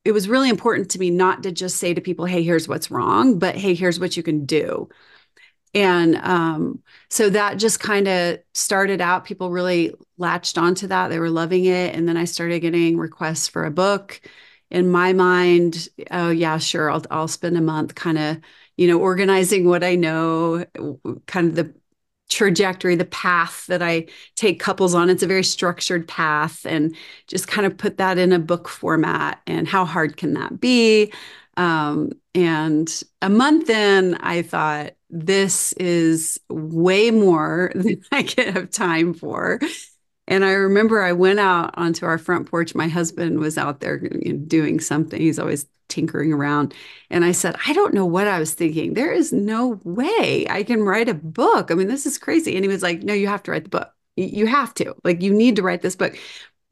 it 0.04 0.12
was 0.12 0.28
really 0.28 0.48
important 0.48 0.90
to 0.92 0.98
me 1.00 1.11
not 1.11 1.42
to 1.42 1.52
just 1.52 1.78
say 1.78 1.92
to 1.92 2.00
people 2.00 2.26
hey 2.26 2.42
here's 2.42 2.68
what's 2.68 2.90
wrong 2.90 3.38
but 3.38 3.56
hey 3.56 3.74
here's 3.74 4.00
what 4.00 4.16
you 4.16 4.22
can 4.22 4.44
do. 4.46 4.88
And 5.74 6.16
um, 6.16 6.82
so 7.11 7.28
that 7.30 7.59
just 7.59 7.80
kind 7.80 8.09
of 8.09 8.38
started 8.54 9.00
out 9.02 9.26
people 9.26 9.50
really 9.50 9.94
latched 10.16 10.56
onto 10.56 10.87
that 10.87 11.09
they 11.09 11.18
were 11.18 11.28
loving 11.30 11.66
it 11.66 11.94
and 11.94 12.09
then 12.09 12.16
i 12.16 12.24
started 12.24 12.61
getting 12.61 12.96
requests 12.96 13.48
for 13.48 13.64
a 13.64 13.70
book. 13.70 14.20
In 14.70 14.88
my 14.90 15.12
mind 15.12 15.88
oh 16.11 16.30
yeah 16.30 16.59
sure 16.59 16.90
i'll, 16.90 17.04
I'll 17.11 17.28
spend 17.28 17.56
a 17.56 17.61
month 17.61 17.94
kind 17.94 18.18
of 18.18 18.38
you 18.76 18.88
know 18.88 18.98
organizing 19.00 19.68
what 19.68 19.85
i 19.85 19.94
know 19.94 20.64
kind 21.26 21.48
of 21.48 21.54
the 21.54 21.74
trajectory, 22.37 22.94
the 22.94 23.07
path 23.07 23.66
that 23.66 23.83
I 23.83 24.07
take 24.35 24.61
couples 24.61 24.94
on. 24.94 25.09
It's 25.09 25.22
a 25.22 25.27
very 25.27 25.42
structured 25.42 26.07
path 26.07 26.66
and 26.66 26.94
just 27.29 27.49
kind 27.49 27.66
of 27.66 27.79
put 27.79 27.96
that 27.96 28.18
in 28.18 28.31
a 28.31 28.38
book 28.38 28.68
format. 28.68 29.40
And 29.46 29.66
how 29.66 29.87
hard 29.87 30.18
can 30.18 30.35
that 30.35 30.61
be? 30.61 31.12
Um, 31.57 32.12
and 32.35 33.03
a 33.22 33.31
month 33.31 33.70
in, 33.70 34.16
I 34.16 34.42
thought, 34.42 34.92
this 35.09 35.72
is 35.75 36.38
way 36.51 37.11
more 37.11 37.72
than 37.75 38.03
I 38.12 38.22
can 38.22 38.53
have 38.53 38.70
time 38.70 39.14
for. 39.14 39.59
And 40.28 40.44
I 40.44 40.52
remember 40.52 41.02
I 41.02 41.12
went 41.12 41.38
out 41.38 41.70
onto 41.74 42.04
our 42.06 42.18
front 42.18 42.50
porch. 42.50 42.74
My 42.74 42.88
husband 42.88 43.38
was 43.38 43.56
out 43.56 43.80
there 43.80 44.02
you 44.02 44.32
know, 44.32 44.38
doing 44.46 44.80
something. 44.80 45.20
He's 45.20 45.38
always 45.38 45.66
tinkering 45.88 46.32
around. 46.32 46.74
And 47.10 47.24
I 47.24 47.32
said, 47.32 47.56
I 47.66 47.72
don't 47.72 47.94
know 47.94 48.06
what 48.06 48.26
I 48.26 48.38
was 48.38 48.54
thinking. 48.54 48.94
There 48.94 49.12
is 49.12 49.32
no 49.32 49.80
way 49.84 50.46
I 50.50 50.62
can 50.62 50.82
write 50.82 51.08
a 51.08 51.14
book. 51.14 51.70
I 51.70 51.74
mean, 51.74 51.88
this 51.88 52.06
is 52.06 52.18
crazy. 52.18 52.56
And 52.56 52.64
he 52.64 52.68
was 52.68 52.82
like, 52.82 53.02
No, 53.02 53.14
you 53.14 53.28
have 53.28 53.42
to 53.44 53.50
write 53.52 53.64
the 53.64 53.70
book. 53.70 53.92
You 54.16 54.46
have 54.46 54.74
to. 54.74 54.94
Like, 55.04 55.22
you 55.22 55.32
need 55.32 55.56
to 55.56 55.62
write 55.62 55.82
this 55.82 55.96
book, 55.96 56.16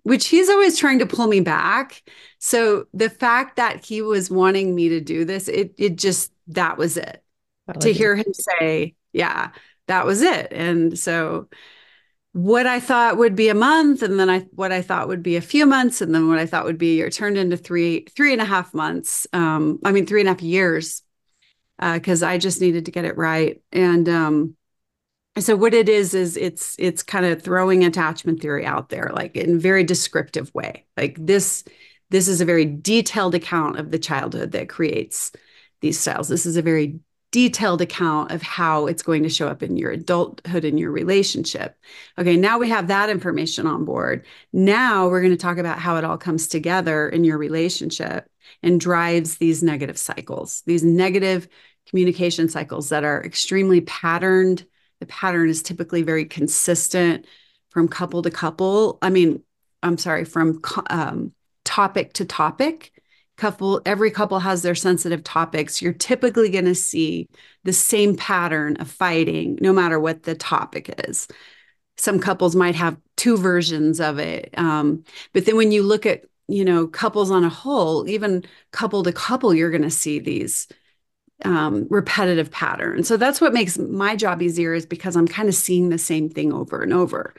which 0.03 0.27
he's 0.27 0.49
always 0.49 0.79
trying 0.79 0.99
to 1.01 1.07
pull 1.07 1.27
me 1.27 1.41
back. 1.41 2.03
So 2.39 2.87
the 2.93 3.11
fact 3.11 3.57
that 3.57 3.85
he 3.85 4.03
was 4.03 4.31
wanting 4.31 4.75
me 4.75 4.89
to 4.91 5.01
do 5.01 5.25
this, 5.25 5.49
it, 5.49 5.75
it 5.77 5.97
just, 5.97 6.33
that 6.49 6.79
was 6.79 6.97
it. 6.97 7.23
Like 7.69 7.81
to 7.81 7.93
hear 7.93 8.15
it. 8.15 8.27
him 8.27 8.33
say, 8.33 8.95
Yeah, 9.13 9.51
that 9.87 10.07
was 10.07 10.23
it. 10.23 10.49
And 10.53 10.99
so, 10.99 11.49
what 12.35 12.67
I 12.67 12.81
thought 12.81 13.17
would 13.19 13.37
be 13.37 13.49
a 13.49 13.55
month, 13.55 14.03
and 14.03 14.21
then 14.21 14.29
I 14.31 14.41
what 14.55 14.73
I 14.73 14.83
thought 14.83 15.09
would 15.09 15.23
be 15.23 15.37
a 15.37 15.41
few 15.41 15.67
months, 15.67 16.03
and 16.03 16.15
then 16.15 16.29
what 16.29 16.39
I 16.41 16.47
thought 16.47 16.67
would 16.67 16.79
be 16.79 16.93
a 16.93 16.97
year 16.97 17.11
turned 17.11 17.39
into 17.39 17.57
three 17.57 18.07
three 18.17 18.33
and 18.33 18.43
a 18.43 18.47
half 18.47 18.75
months. 18.75 19.27
Um, 19.33 19.79
I 19.85 19.93
mean 19.93 20.07
three 20.07 20.21
and 20.21 20.29
a 20.29 20.33
half 20.33 20.43
years, 20.43 21.03
Uh, 21.79 21.95
because 21.95 22.23
uh, 22.23 22.29
I 22.29 22.39
just 22.39 22.61
needed 22.61 22.87
to 22.87 22.93
get 22.93 23.05
it 23.05 23.17
right. 23.17 23.63
And 23.73 24.09
um, 24.09 24.57
so 25.39 25.57
what 25.57 25.75
it 25.75 25.89
is 25.89 26.15
is 26.15 26.37
it's 26.37 26.77
it's 26.79 27.03
kind 27.03 27.27
of 27.27 27.43
throwing 27.43 27.85
attachment 27.85 28.41
theory 28.41 28.65
out 28.67 28.89
there 28.89 29.11
like 29.15 29.37
in 29.37 29.57
a 29.57 29.59
very 29.59 29.85
descriptive 29.85 30.53
way 30.55 30.85
like 30.97 31.17
this 31.19 31.65
this 32.11 32.29
is 32.29 32.41
a 32.41 32.45
very 32.45 32.65
detailed 32.65 33.35
account 33.35 33.79
of 33.79 33.91
the 33.91 33.99
childhood 33.99 34.53
that 34.53 34.69
creates 34.69 35.33
these 35.81 35.99
styles 35.99 36.29
this 36.29 36.47
is 36.47 36.57
a 36.57 36.63
very 36.63 37.01
detailed 37.35 37.81
account 37.81 38.31
of 38.31 38.41
how 38.41 38.87
it's 38.87 39.03
going 39.03 39.25
to 39.25 39.29
show 39.29 39.49
up 39.49 39.61
in 39.61 39.77
your 39.77 39.91
adulthood 39.91 40.65
and 40.65 40.79
your 40.79 40.93
relationship 40.93 41.77
okay 42.17 42.37
now 42.37 42.59
we 42.59 42.69
have 42.69 42.87
that 42.87 43.11
information 43.11 43.67
on 43.67 43.85
board 43.85 44.25
now 44.53 45.09
we're 45.09 45.21
going 45.21 45.33
to 45.33 45.37
talk 45.37 45.59
about 45.59 45.81
how 45.81 45.97
it 45.97 46.05
all 46.05 46.17
comes 46.17 46.47
together 46.47 47.09
in 47.09 47.25
your 47.25 47.37
relationship 47.37 48.31
and 48.63 48.81
drives 48.81 49.39
these 49.39 49.65
negative 49.65 49.99
cycles 49.99 50.63
these 50.67 50.85
negative 50.85 51.49
communication 51.89 52.49
cycles 52.49 52.91
that 52.91 53.03
are 53.03 53.25
extremely 53.25 53.81
patterned 53.81 54.65
the 55.01 55.07
pattern 55.07 55.49
is 55.49 55.61
typically 55.61 56.03
very 56.03 56.25
consistent 56.25 57.27
from 57.75 57.89
couple 57.89 58.23
to 58.23 58.31
couple. 58.31 58.99
I 59.03 59.11
mean, 59.11 59.43
I'm 59.83 59.99
sorry, 59.99 60.25
from 60.25 60.63
um, 60.89 61.33
topic 61.65 62.15
to 62.15 62.25
topic. 62.25 62.93
Couple, 63.37 63.83
every 63.85 64.13
couple 64.13 64.39
has 64.39 64.63
their 64.63 64.77
sensitive 64.77 65.25
topics. 65.25 65.83
You're 65.83 65.93
typically 65.93 66.51
going 66.51 66.67
to 66.67 66.75
see 66.75 67.29
the 67.65 67.73
same 67.73 68.17
pattern 68.17 68.77
of 68.77 68.89
fighting, 68.89 69.59
no 69.61 69.73
matter 69.73 69.99
what 69.99 70.23
the 70.23 70.37
topic 70.37 70.95
is. 71.09 71.27
Some 71.97 72.21
couples 72.21 72.55
might 72.57 72.77
have 72.77 72.97
two 73.17 73.37
versions 73.37 74.01
of 74.01 74.19
it, 74.19 74.51
um, 74.59 75.05
but 75.33 75.47
then 75.47 75.57
when 75.57 75.73
you 75.73 75.83
look 75.83 76.07
at 76.07 76.25
you 76.49 76.65
know 76.65 76.87
couples 76.87 77.31
on 77.31 77.45
a 77.45 77.49
whole, 77.49 78.09
even 78.09 78.45
couple 78.73 79.03
to 79.05 79.13
couple, 79.13 79.55
you're 79.55 79.71
going 79.71 79.83
to 79.83 79.91
see 79.91 80.19
these 80.19 80.69
um, 81.45 81.87
repetitive 81.91 82.51
patterns 82.51 83.09
So 83.09 83.17
that's 83.17 83.41
what 83.41 83.53
makes 83.53 83.77
my 83.79 84.17
job 84.17 84.41
easier 84.41 84.73
is 84.75 84.87
because 84.87 85.17
I'm 85.17 85.29
kind 85.29 85.49
of 85.49 85.55
seeing 85.55 85.89
the 85.89 85.99
same 85.99 86.29
thing 86.31 86.53
over 86.53 86.83
and 86.83 86.93
over, 86.93 87.35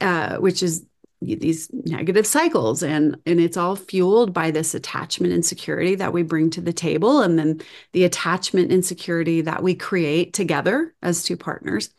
uh, 0.00 0.36
which 0.38 0.62
is 0.62 0.84
these 1.24 1.68
negative 1.72 2.26
cycles 2.26 2.82
and 2.82 3.16
and 3.26 3.40
it's 3.40 3.56
all 3.56 3.76
fueled 3.76 4.32
by 4.32 4.50
this 4.50 4.74
attachment 4.74 5.32
insecurity 5.32 5.94
that 5.94 6.12
we 6.12 6.22
bring 6.22 6.50
to 6.50 6.60
the 6.60 6.72
table 6.72 7.20
and 7.20 7.38
then 7.38 7.60
the 7.92 8.04
attachment 8.04 8.70
insecurity 8.70 9.40
that 9.40 9.62
we 9.62 9.74
create 9.74 10.32
together 10.32 10.94
as 11.02 11.22
two 11.22 11.36
partners 11.36 11.90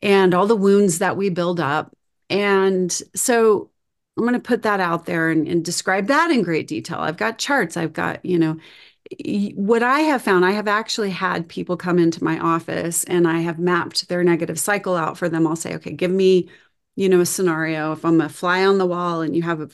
and 0.00 0.34
all 0.34 0.46
the 0.46 0.56
wounds 0.56 0.98
that 0.98 1.16
we 1.16 1.30
build 1.30 1.60
up 1.60 1.96
and 2.30 3.02
so 3.14 3.70
i'm 4.16 4.24
going 4.24 4.34
to 4.34 4.40
put 4.40 4.62
that 4.62 4.80
out 4.80 5.06
there 5.06 5.30
and, 5.30 5.48
and 5.48 5.64
describe 5.64 6.06
that 6.08 6.30
in 6.30 6.42
great 6.42 6.66
detail 6.66 6.98
i've 6.98 7.16
got 7.16 7.38
charts 7.38 7.76
i've 7.76 7.92
got 7.92 8.24
you 8.24 8.38
know 8.38 8.56
what 9.54 9.82
I 9.82 10.00
have 10.00 10.22
found, 10.22 10.44
I 10.44 10.52
have 10.52 10.68
actually 10.68 11.10
had 11.10 11.48
people 11.48 11.76
come 11.76 11.98
into 11.98 12.24
my 12.24 12.38
office 12.38 13.04
and 13.04 13.26
I 13.28 13.40
have 13.40 13.58
mapped 13.58 14.08
their 14.08 14.24
negative 14.24 14.58
cycle 14.58 14.96
out 14.96 15.18
for 15.18 15.28
them. 15.28 15.46
I'll 15.46 15.56
say, 15.56 15.74
okay, 15.74 15.92
give 15.92 16.10
me, 16.10 16.48
you 16.96 17.08
know, 17.08 17.20
a 17.20 17.26
scenario. 17.26 17.92
If 17.92 18.04
I'm 18.04 18.20
a 18.20 18.28
fly 18.28 18.64
on 18.64 18.78
the 18.78 18.86
wall 18.86 19.22
and 19.22 19.34
you 19.34 19.42
have 19.42 19.60
a, 19.60 19.68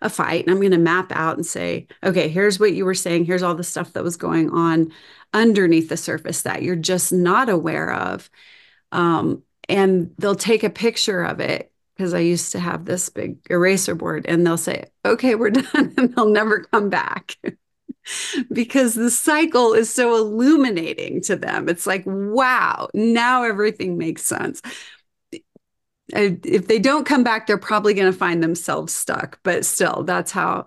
a 0.00 0.08
fight, 0.08 0.44
and 0.44 0.50
I'm 0.50 0.60
going 0.60 0.72
to 0.72 0.78
map 0.78 1.12
out 1.12 1.36
and 1.36 1.46
say, 1.46 1.86
okay, 2.02 2.28
here's 2.28 2.58
what 2.58 2.72
you 2.72 2.84
were 2.84 2.94
saying. 2.94 3.24
Here's 3.24 3.42
all 3.42 3.54
the 3.54 3.64
stuff 3.64 3.92
that 3.92 4.04
was 4.04 4.16
going 4.16 4.50
on 4.50 4.92
underneath 5.34 5.88
the 5.88 5.96
surface 5.96 6.42
that 6.42 6.62
you're 6.62 6.76
just 6.76 7.12
not 7.12 7.48
aware 7.48 7.92
of. 7.92 8.30
Um, 8.90 9.42
and 9.68 10.12
they'll 10.18 10.34
take 10.34 10.64
a 10.64 10.70
picture 10.70 11.22
of 11.22 11.40
it 11.40 11.72
because 11.96 12.14
I 12.14 12.20
used 12.20 12.52
to 12.52 12.60
have 12.60 12.84
this 12.84 13.08
big 13.08 13.38
eraser 13.50 13.94
board 13.94 14.26
and 14.26 14.46
they'll 14.46 14.56
say, 14.56 14.84
okay, 15.04 15.34
we're 15.34 15.50
done. 15.50 15.94
And 15.96 16.14
they'll 16.14 16.28
never 16.28 16.60
come 16.60 16.88
back. 16.90 17.36
because 18.52 18.94
the 18.94 19.10
cycle 19.10 19.74
is 19.74 19.92
so 19.92 20.16
illuminating 20.16 21.20
to 21.22 21.36
them. 21.36 21.68
It's 21.68 21.86
like, 21.86 22.02
wow, 22.06 22.88
now 22.94 23.44
everything 23.44 23.98
makes 23.98 24.22
sense. 24.22 24.60
Uh, 26.14 26.36
if 26.44 26.68
they 26.68 26.78
don't 26.78 27.06
come 27.06 27.24
back, 27.24 27.46
they're 27.46 27.58
probably 27.58 27.94
going 27.94 28.10
to 28.10 28.16
find 28.16 28.42
themselves 28.42 28.92
stuck. 28.92 29.38
But 29.42 29.64
still, 29.64 30.04
that's 30.04 30.30
how, 30.30 30.66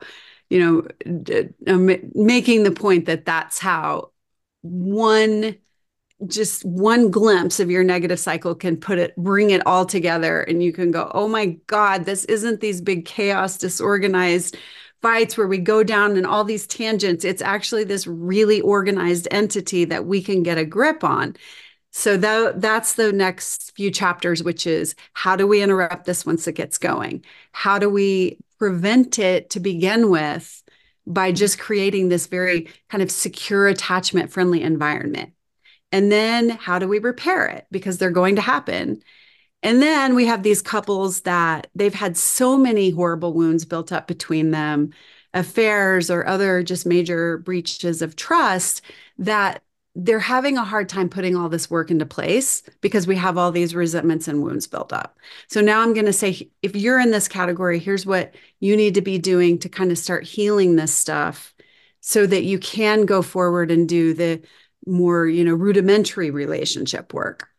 you 0.49 0.59
know, 0.59 1.47
uh, 1.67 1.77
making 2.13 2.63
the 2.63 2.71
point 2.71 3.05
that 3.05 3.25
that's 3.25 3.59
how 3.59 4.11
one 4.61 5.55
just 6.27 6.63
one 6.63 7.11
glimpse 7.11 7.59
of 7.59 7.69
your 7.69 7.83
negative 7.83 8.19
cycle 8.19 8.55
can 8.55 8.77
put 8.77 8.97
it 8.97 9.13
bring 9.17 9.49
it 9.49 9.61
all 9.67 9.85
together 9.85 10.41
and 10.43 10.63
you 10.63 10.71
can 10.71 10.89
go 10.89 11.11
oh 11.13 11.27
my 11.27 11.47
god 11.67 12.05
this 12.05 12.23
isn't 12.25 12.61
these 12.61 12.79
big 12.79 13.05
chaos 13.05 13.57
disorganized 13.57 14.55
fights 15.05 15.37
where 15.37 15.45
we 15.45 15.59
go 15.59 15.83
down 15.83 16.17
in 16.17 16.25
all 16.25 16.43
these 16.43 16.65
tangents. 16.65 17.23
It's 17.23 17.43
actually 17.43 17.83
this 17.83 18.07
really 18.07 18.59
organized 18.61 19.27
entity 19.29 19.85
that 19.85 20.07
we 20.07 20.19
can 20.19 20.41
get 20.41 20.57
a 20.57 20.65
grip 20.65 21.03
on. 21.03 21.35
So 21.97 22.17
that, 22.17 22.59
that's 22.59 22.95
the 22.95 23.13
next 23.13 23.73
few 23.73 23.89
chapters, 23.89 24.43
which 24.43 24.67
is 24.67 24.95
how 25.13 25.37
do 25.37 25.47
we 25.47 25.61
interrupt 25.61 26.03
this 26.03 26.25
once 26.25 26.45
it 26.45 26.51
gets 26.51 26.77
going? 26.77 27.23
How 27.53 27.79
do 27.79 27.89
we 27.89 28.37
prevent 28.59 29.17
it 29.17 29.49
to 29.51 29.61
begin 29.61 30.09
with 30.09 30.61
by 31.07 31.31
just 31.31 31.57
creating 31.57 32.09
this 32.09 32.27
very 32.27 32.67
kind 32.89 33.01
of 33.01 33.09
secure, 33.09 33.69
attachment 33.69 34.29
friendly 34.29 34.61
environment? 34.61 35.31
And 35.93 36.11
then 36.11 36.49
how 36.49 36.79
do 36.79 36.87
we 36.89 36.99
repair 36.99 37.47
it? 37.47 37.65
Because 37.71 37.97
they're 37.97 38.11
going 38.11 38.35
to 38.35 38.41
happen. 38.41 39.01
And 39.63 39.81
then 39.81 40.15
we 40.15 40.25
have 40.25 40.43
these 40.43 40.61
couples 40.61 41.21
that 41.21 41.67
they've 41.75 41.93
had 41.93 42.17
so 42.17 42.57
many 42.57 42.89
horrible 42.89 43.31
wounds 43.31 43.63
built 43.63 43.93
up 43.93 44.05
between 44.05 44.51
them, 44.51 44.89
affairs 45.33 46.11
or 46.11 46.27
other 46.27 46.61
just 46.61 46.85
major 46.85 47.37
breaches 47.37 48.01
of 48.01 48.17
trust 48.17 48.81
that 49.17 49.61
they're 49.95 50.19
having 50.19 50.57
a 50.57 50.63
hard 50.63 50.89
time 50.89 51.09
putting 51.09 51.35
all 51.35 51.47
this 51.47 51.69
work 51.69 51.89
into 51.89 52.05
place 52.05 52.63
because 52.81 53.07
we 53.07 53.15
have 53.15 53.37
all 53.37 53.51
these 53.51 53.73
resentments 53.73 54.27
and 54.27 54.43
wounds 54.43 54.67
built 54.67 54.91
up. 54.91 55.17
So 55.47 55.61
now 55.61 55.81
I'm 55.81 55.93
going 55.93 56.05
to 56.05 56.13
say 56.13 56.49
if 56.61 56.75
you're 56.75 56.99
in 56.99 57.11
this 57.11 57.27
category, 57.27 57.79
here's 57.79 58.05
what 58.05 58.35
you 58.59 58.75
need 58.75 58.95
to 58.95 59.01
be 59.01 59.17
doing 59.17 59.57
to 59.59 59.69
kind 59.69 59.91
of 59.91 59.97
start 59.97 60.25
healing 60.25 60.75
this 60.75 60.93
stuff 60.93 61.53
so 62.01 62.27
that 62.27 62.43
you 62.43 62.59
can 62.59 63.05
go 63.05 63.21
forward 63.21 63.71
and 63.71 63.87
do 63.87 64.13
the 64.13 64.41
more, 64.85 65.25
you 65.27 65.43
know, 65.43 65.53
rudimentary 65.53 66.29
relationship 66.29 67.13
work 67.13 67.49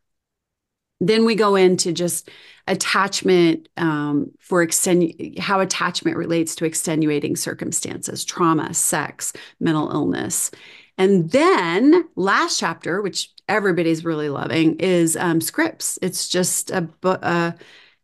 then 1.01 1.25
we 1.25 1.35
go 1.35 1.57
into 1.57 1.93
just 1.93 2.31
attachment 2.67 3.69
um, 3.77 4.31
for 4.41 4.67
extenu- 4.67 5.39
how 5.39 5.61
attachment 5.61 6.17
relates 6.17 6.55
to 6.57 6.65
extenuating 6.65 7.37
circumstances 7.37 8.25
trauma 8.25 8.73
sex 8.75 9.33
mental 9.61 9.91
illness 9.91 10.51
and 10.99 11.31
then 11.31 12.09
last 12.17 12.59
chapter 12.59 13.03
which 13.03 13.33
everybody's 13.49 14.05
really 14.05 14.29
loving 14.29 14.77
is 14.79 15.17
um, 15.17 15.41
scripts 15.41 15.99
it's 16.03 16.29
just 16.29 16.71
a, 16.71 16.89
a 17.05 17.55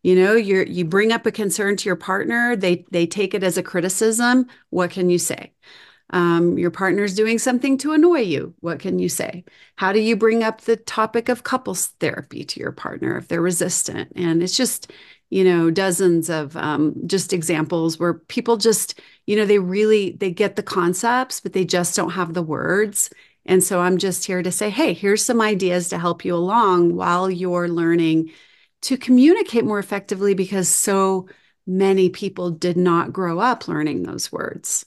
you 0.02 0.14
know 0.14 0.34
you 0.34 0.64
you 0.68 0.84
bring 0.84 1.12
up 1.12 1.26
a 1.26 1.32
concern 1.32 1.76
to 1.76 1.88
your 1.88 1.96
partner 1.96 2.56
they 2.56 2.84
they 2.90 3.06
take 3.06 3.34
it 3.34 3.42
as 3.42 3.56
a 3.56 3.62
criticism 3.62 4.46
what 4.70 4.90
can 4.90 5.10
you 5.10 5.18
say 5.18 5.52
um, 6.12 6.58
your 6.58 6.70
partner's 6.70 7.14
doing 7.14 7.38
something 7.38 7.78
to 7.78 7.92
annoy 7.92 8.20
you. 8.20 8.54
What 8.60 8.78
can 8.80 8.98
you 8.98 9.08
say? 9.08 9.44
How 9.76 9.92
do 9.92 9.98
you 9.98 10.14
bring 10.14 10.42
up 10.42 10.60
the 10.60 10.76
topic 10.76 11.30
of 11.30 11.42
couples 11.42 11.86
therapy 12.00 12.44
to 12.44 12.60
your 12.60 12.72
partner 12.72 13.16
if 13.16 13.28
they're 13.28 13.40
resistant? 13.40 14.12
And 14.14 14.42
it's 14.42 14.56
just, 14.56 14.92
you 15.32 15.44
know, 15.44 15.70
dozens 15.70 16.28
of 16.28 16.54
um, 16.58 16.94
just 17.06 17.32
examples 17.32 17.98
where 17.98 18.12
people 18.12 18.58
just, 18.58 19.00
you 19.24 19.34
know, 19.34 19.46
they 19.46 19.58
really 19.58 20.10
they 20.10 20.30
get 20.30 20.56
the 20.56 20.62
concepts, 20.62 21.40
but 21.40 21.54
they 21.54 21.64
just 21.64 21.96
don't 21.96 22.10
have 22.10 22.34
the 22.34 22.42
words. 22.42 23.08
And 23.46 23.64
so 23.64 23.80
I'm 23.80 23.96
just 23.96 24.26
here 24.26 24.42
to 24.42 24.52
say, 24.52 24.68
hey, 24.68 24.92
here's 24.92 25.24
some 25.24 25.40
ideas 25.40 25.88
to 25.88 25.98
help 25.98 26.22
you 26.26 26.34
along 26.34 26.96
while 26.96 27.30
you're 27.30 27.66
learning 27.66 28.30
to 28.82 28.98
communicate 28.98 29.64
more 29.64 29.78
effectively 29.78 30.34
because 30.34 30.68
so 30.68 31.30
many 31.66 32.10
people 32.10 32.50
did 32.50 32.76
not 32.76 33.10
grow 33.10 33.38
up 33.38 33.66
learning 33.66 34.02
those 34.02 34.30
words. 34.30 34.84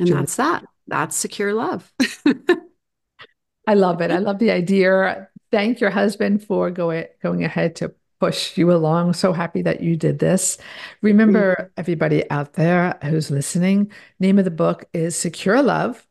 And 0.00 0.08
True. 0.08 0.18
that's 0.18 0.36
that. 0.36 0.64
That's 0.86 1.16
secure 1.16 1.54
love. 1.54 1.90
I 3.66 3.72
love 3.72 4.02
it. 4.02 4.10
I 4.10 4.18
love 4.18 4.38
the 4.38 4.50
idea. 4.50 5.28
Thank 5.50 5.80
your 5.80 5.90
husband 5.90 6.44
for 6.44 6.70
going 6.70 7.06
going 7.22 7.42
ahead 7.42 7.76
to 7.76 7.94
push 8.22 8.56
you 8.56 8.70
along. 8.70 9.14
So 9.14 9.32
happy 9.32 9.62
that 9.62 9.80
you 9.82 9.96
did 9.96 10.20
this. 10.20 10.56
Remember, 11.00 11.56
mm-hmm. 11.58 11.72
everybody 11.76 12.30
out 12.30 12.52
there 12.52 12.96
who's 13.02 13.32
listening, 13.32 13.90
name 14.20 14.38
of 14.38 14.44
the 14.44 14.52
book 14.52 14.84
is 14.92 15.16
Secure 15.16 15.60
Love. 15.60 16.06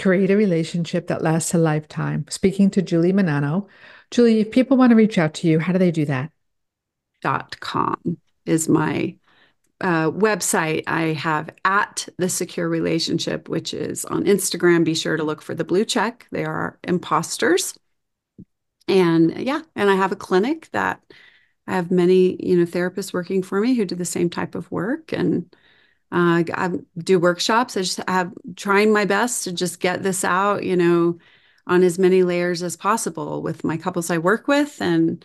Create 0.00 0.32
a 0.32 0.36
relationship 0.36 1.06
that 1.06 1.22
lasts 1.22 1.54
a 1.54 1.58
lifetime. 1.58 2.24
Speaking 2.28 2.70
to 2.70 2.82
Julie 2.82 3.12
Menanno. 3.12 3.68
Julie, 4.10 4.40
if 4.40 4.50
people 4.50 4.76
want 4.76 4.90
to 4.90 4.96
reach 4.96 5.16
out 5.16 5.34
to 5.34 5.46
you, 5.46 5.60
how 5.60 5.72
do 5.72 5.78
they 5.78 5.92
do 5.92 6.06
that? 6.06 6.32
Dot 7.20 7.60
com 7.60 8.18
is 8.44 8.68
my 8.68 9.14
uh, 9.80 10.10
website, 10.10 10.82
I 10.88 11.12
have 11.12 11.50
at 11.64 12.08
the 12.18 12.28
secure 12.28 12.68
relationship, 12.68 13.48
which 13.48 13.72
is 13.72 14.04
on 14.06 14.24
Instagram. 14.24 14.84
Be 14.84 14.94
sure 14.94 15.16
to 15.16 15.22
look 15.22 15.40
for 15.40 15.54
the 15.54 15.64
blue 15.64 15.84
check. 15.84 16.26
They 16.32 16.44
are 16.44 16.80
imposters. 16.82 17.78
And 18.88 19.38
yeah, 19.38 19.62
and 19.76 19.90
I 19.90 19.94
have 19.94 20.12
a 20.12 20.16
clinic 20.16 20.68
that 20.72 21.00
I 21.66 21.74
have 21.76 21.90
many, 21.90 22.36
you 22.44 22.56
know, 22.56 22.64
therapists 22.64 23.12
working 23.12 23.42
for 23.42 23.60
me 23.60 23.74
who 23.74 23.84
do 23.84 23.94
the 23.94 24.04
same 24.04 24.28
type 24.28 24.54
of 24.54 24.70
work. 24.70 25.12
And 25.12 25.54
uh, 26.10 26.44
I 26.52 26.70
do 26.98 27.18
workshops. 27.18 27.76
I 27.76 27.80
just 27.80 28.00
have 28.08 28.32
trying 28.56 28.92
my 28.92 29.04
best 29.04 29.44
to 29.44 29.52
just 29.52 29.80
get 29.80 30.02
this 30.02 30.24
out, 30.24 30.64
you 30.64 30.76
know, 30.76 31.18
on 31.66 31.82
as 31.82 31.98
many 31.98 32.22
layers 32.22 32.62
as 32.62 32.76
possible 32.76 33.40
with 33.42 33.64
my 33.64 33.76
couples 33.76 34.10
I 34.10 34.18
work 34.18 34.48
with 34.48 34.80
and 34.80 35.24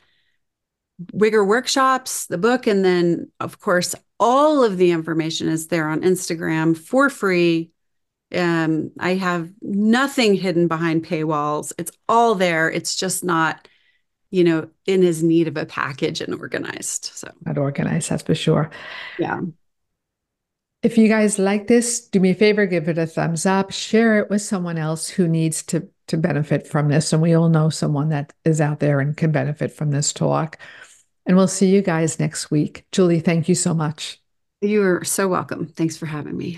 Wigger 1.14 1.46
workshops, 1.46 2.26
the 2.26 2.40
book, 2.40 2.66
and 2.66 2.84
then, 2.84 3.32
of 3.40 3.60
course, 3.60 3.94
all 4.20 4.64
of 4.64 4.78
the 4.78 4.90
information 4.90 5.48
is 5.48 5.68
there 5.68 5.88
on 5.88 6.02
Instagram 6.02 6.76
for 6.76 7.10
free. 7.12 7.72
Um, 8.36 8.92
I 9.00 9.16
have 9.16 9.50
nothing 9.62 10.34
hidden 10.34 10.68
behind 10.68 11.06
paywalls. 11.06 11.72
It's 11.78 11.92
all 12.10 12.36
there. 12.36 12.70
It's 12.70 12.96
just 12.96 13.24
not, 13.24 13.68
you 14.32 14.44
know, 14.44 14.70
in 14.86 15.04
as 15.04 15.24
need 15.24 15.48
of 15.48 15.58
a 15.58 15.66
package 15.66 16.22
and 16.22 16.34
organized. 16.36 17.06
So 17.06 17.30
not 17.46 17.58
organized, 17.58 18.10
that's 18.10 18.24
for 18.24 18.36
sure. 18.36 18.70
Yeah. 19.18 19.42
If 20.84 20.98
you 20.98 21.08
guys 21.08 21.40
like 21.40 21.68
this, 21.68 22.08
do 22.08 22.20
me 22.20 22.32
a 22.32 22.36
favor, 22.36 22.66
give 22.66 22.88
it 22.88 22.98
a 22.98 23.08
thumbs 23.08 23.46
up, 23.46 23.72
share 23.72 24.20
it 24.20 24.30
with 24.30 24.42
someone 24.42 24.78
else 24.78 25.10
who 25.10 25.28
needs 25.28 25.64
to 25.64 25.88
to 26.08 26.18
benefit 26.18 26.68
from 26.68 26.88
this. 26.88 27.14
And 27.14 27.22
we 27.22 27.34
all 27.34 27.50
know 27.50 27.70
someone 27.70 28.10
that 28.10 28.34
is 28.46 28.62
out 28.62 28.80
there 28.80 29.00
and 29.00 29.16
can 29.16 29.32
benefit 29.32 29.72
from 29.72 29.92
this 29.92 30.14
talk. 30.14 30.58
And 31.26 31.36
we'll 31.36 31.48
see 31.48 31.68
you 31.68 31.82
guys 31.82 32.20
next 32.20 32.50
week. 32.50 32.86
Julie, 32.92 33.20
thank 33.20 33.50
you 33.50 33.56
so 33.56 33.74
much. 33.74 34.22
You're 34.62 35.04
so 35.04 35.28
welcome. 35.28 35.68
Thanks 35.68 35.98
for 35.98 36.06
having 36.06 36.38
me. 36.38 36.50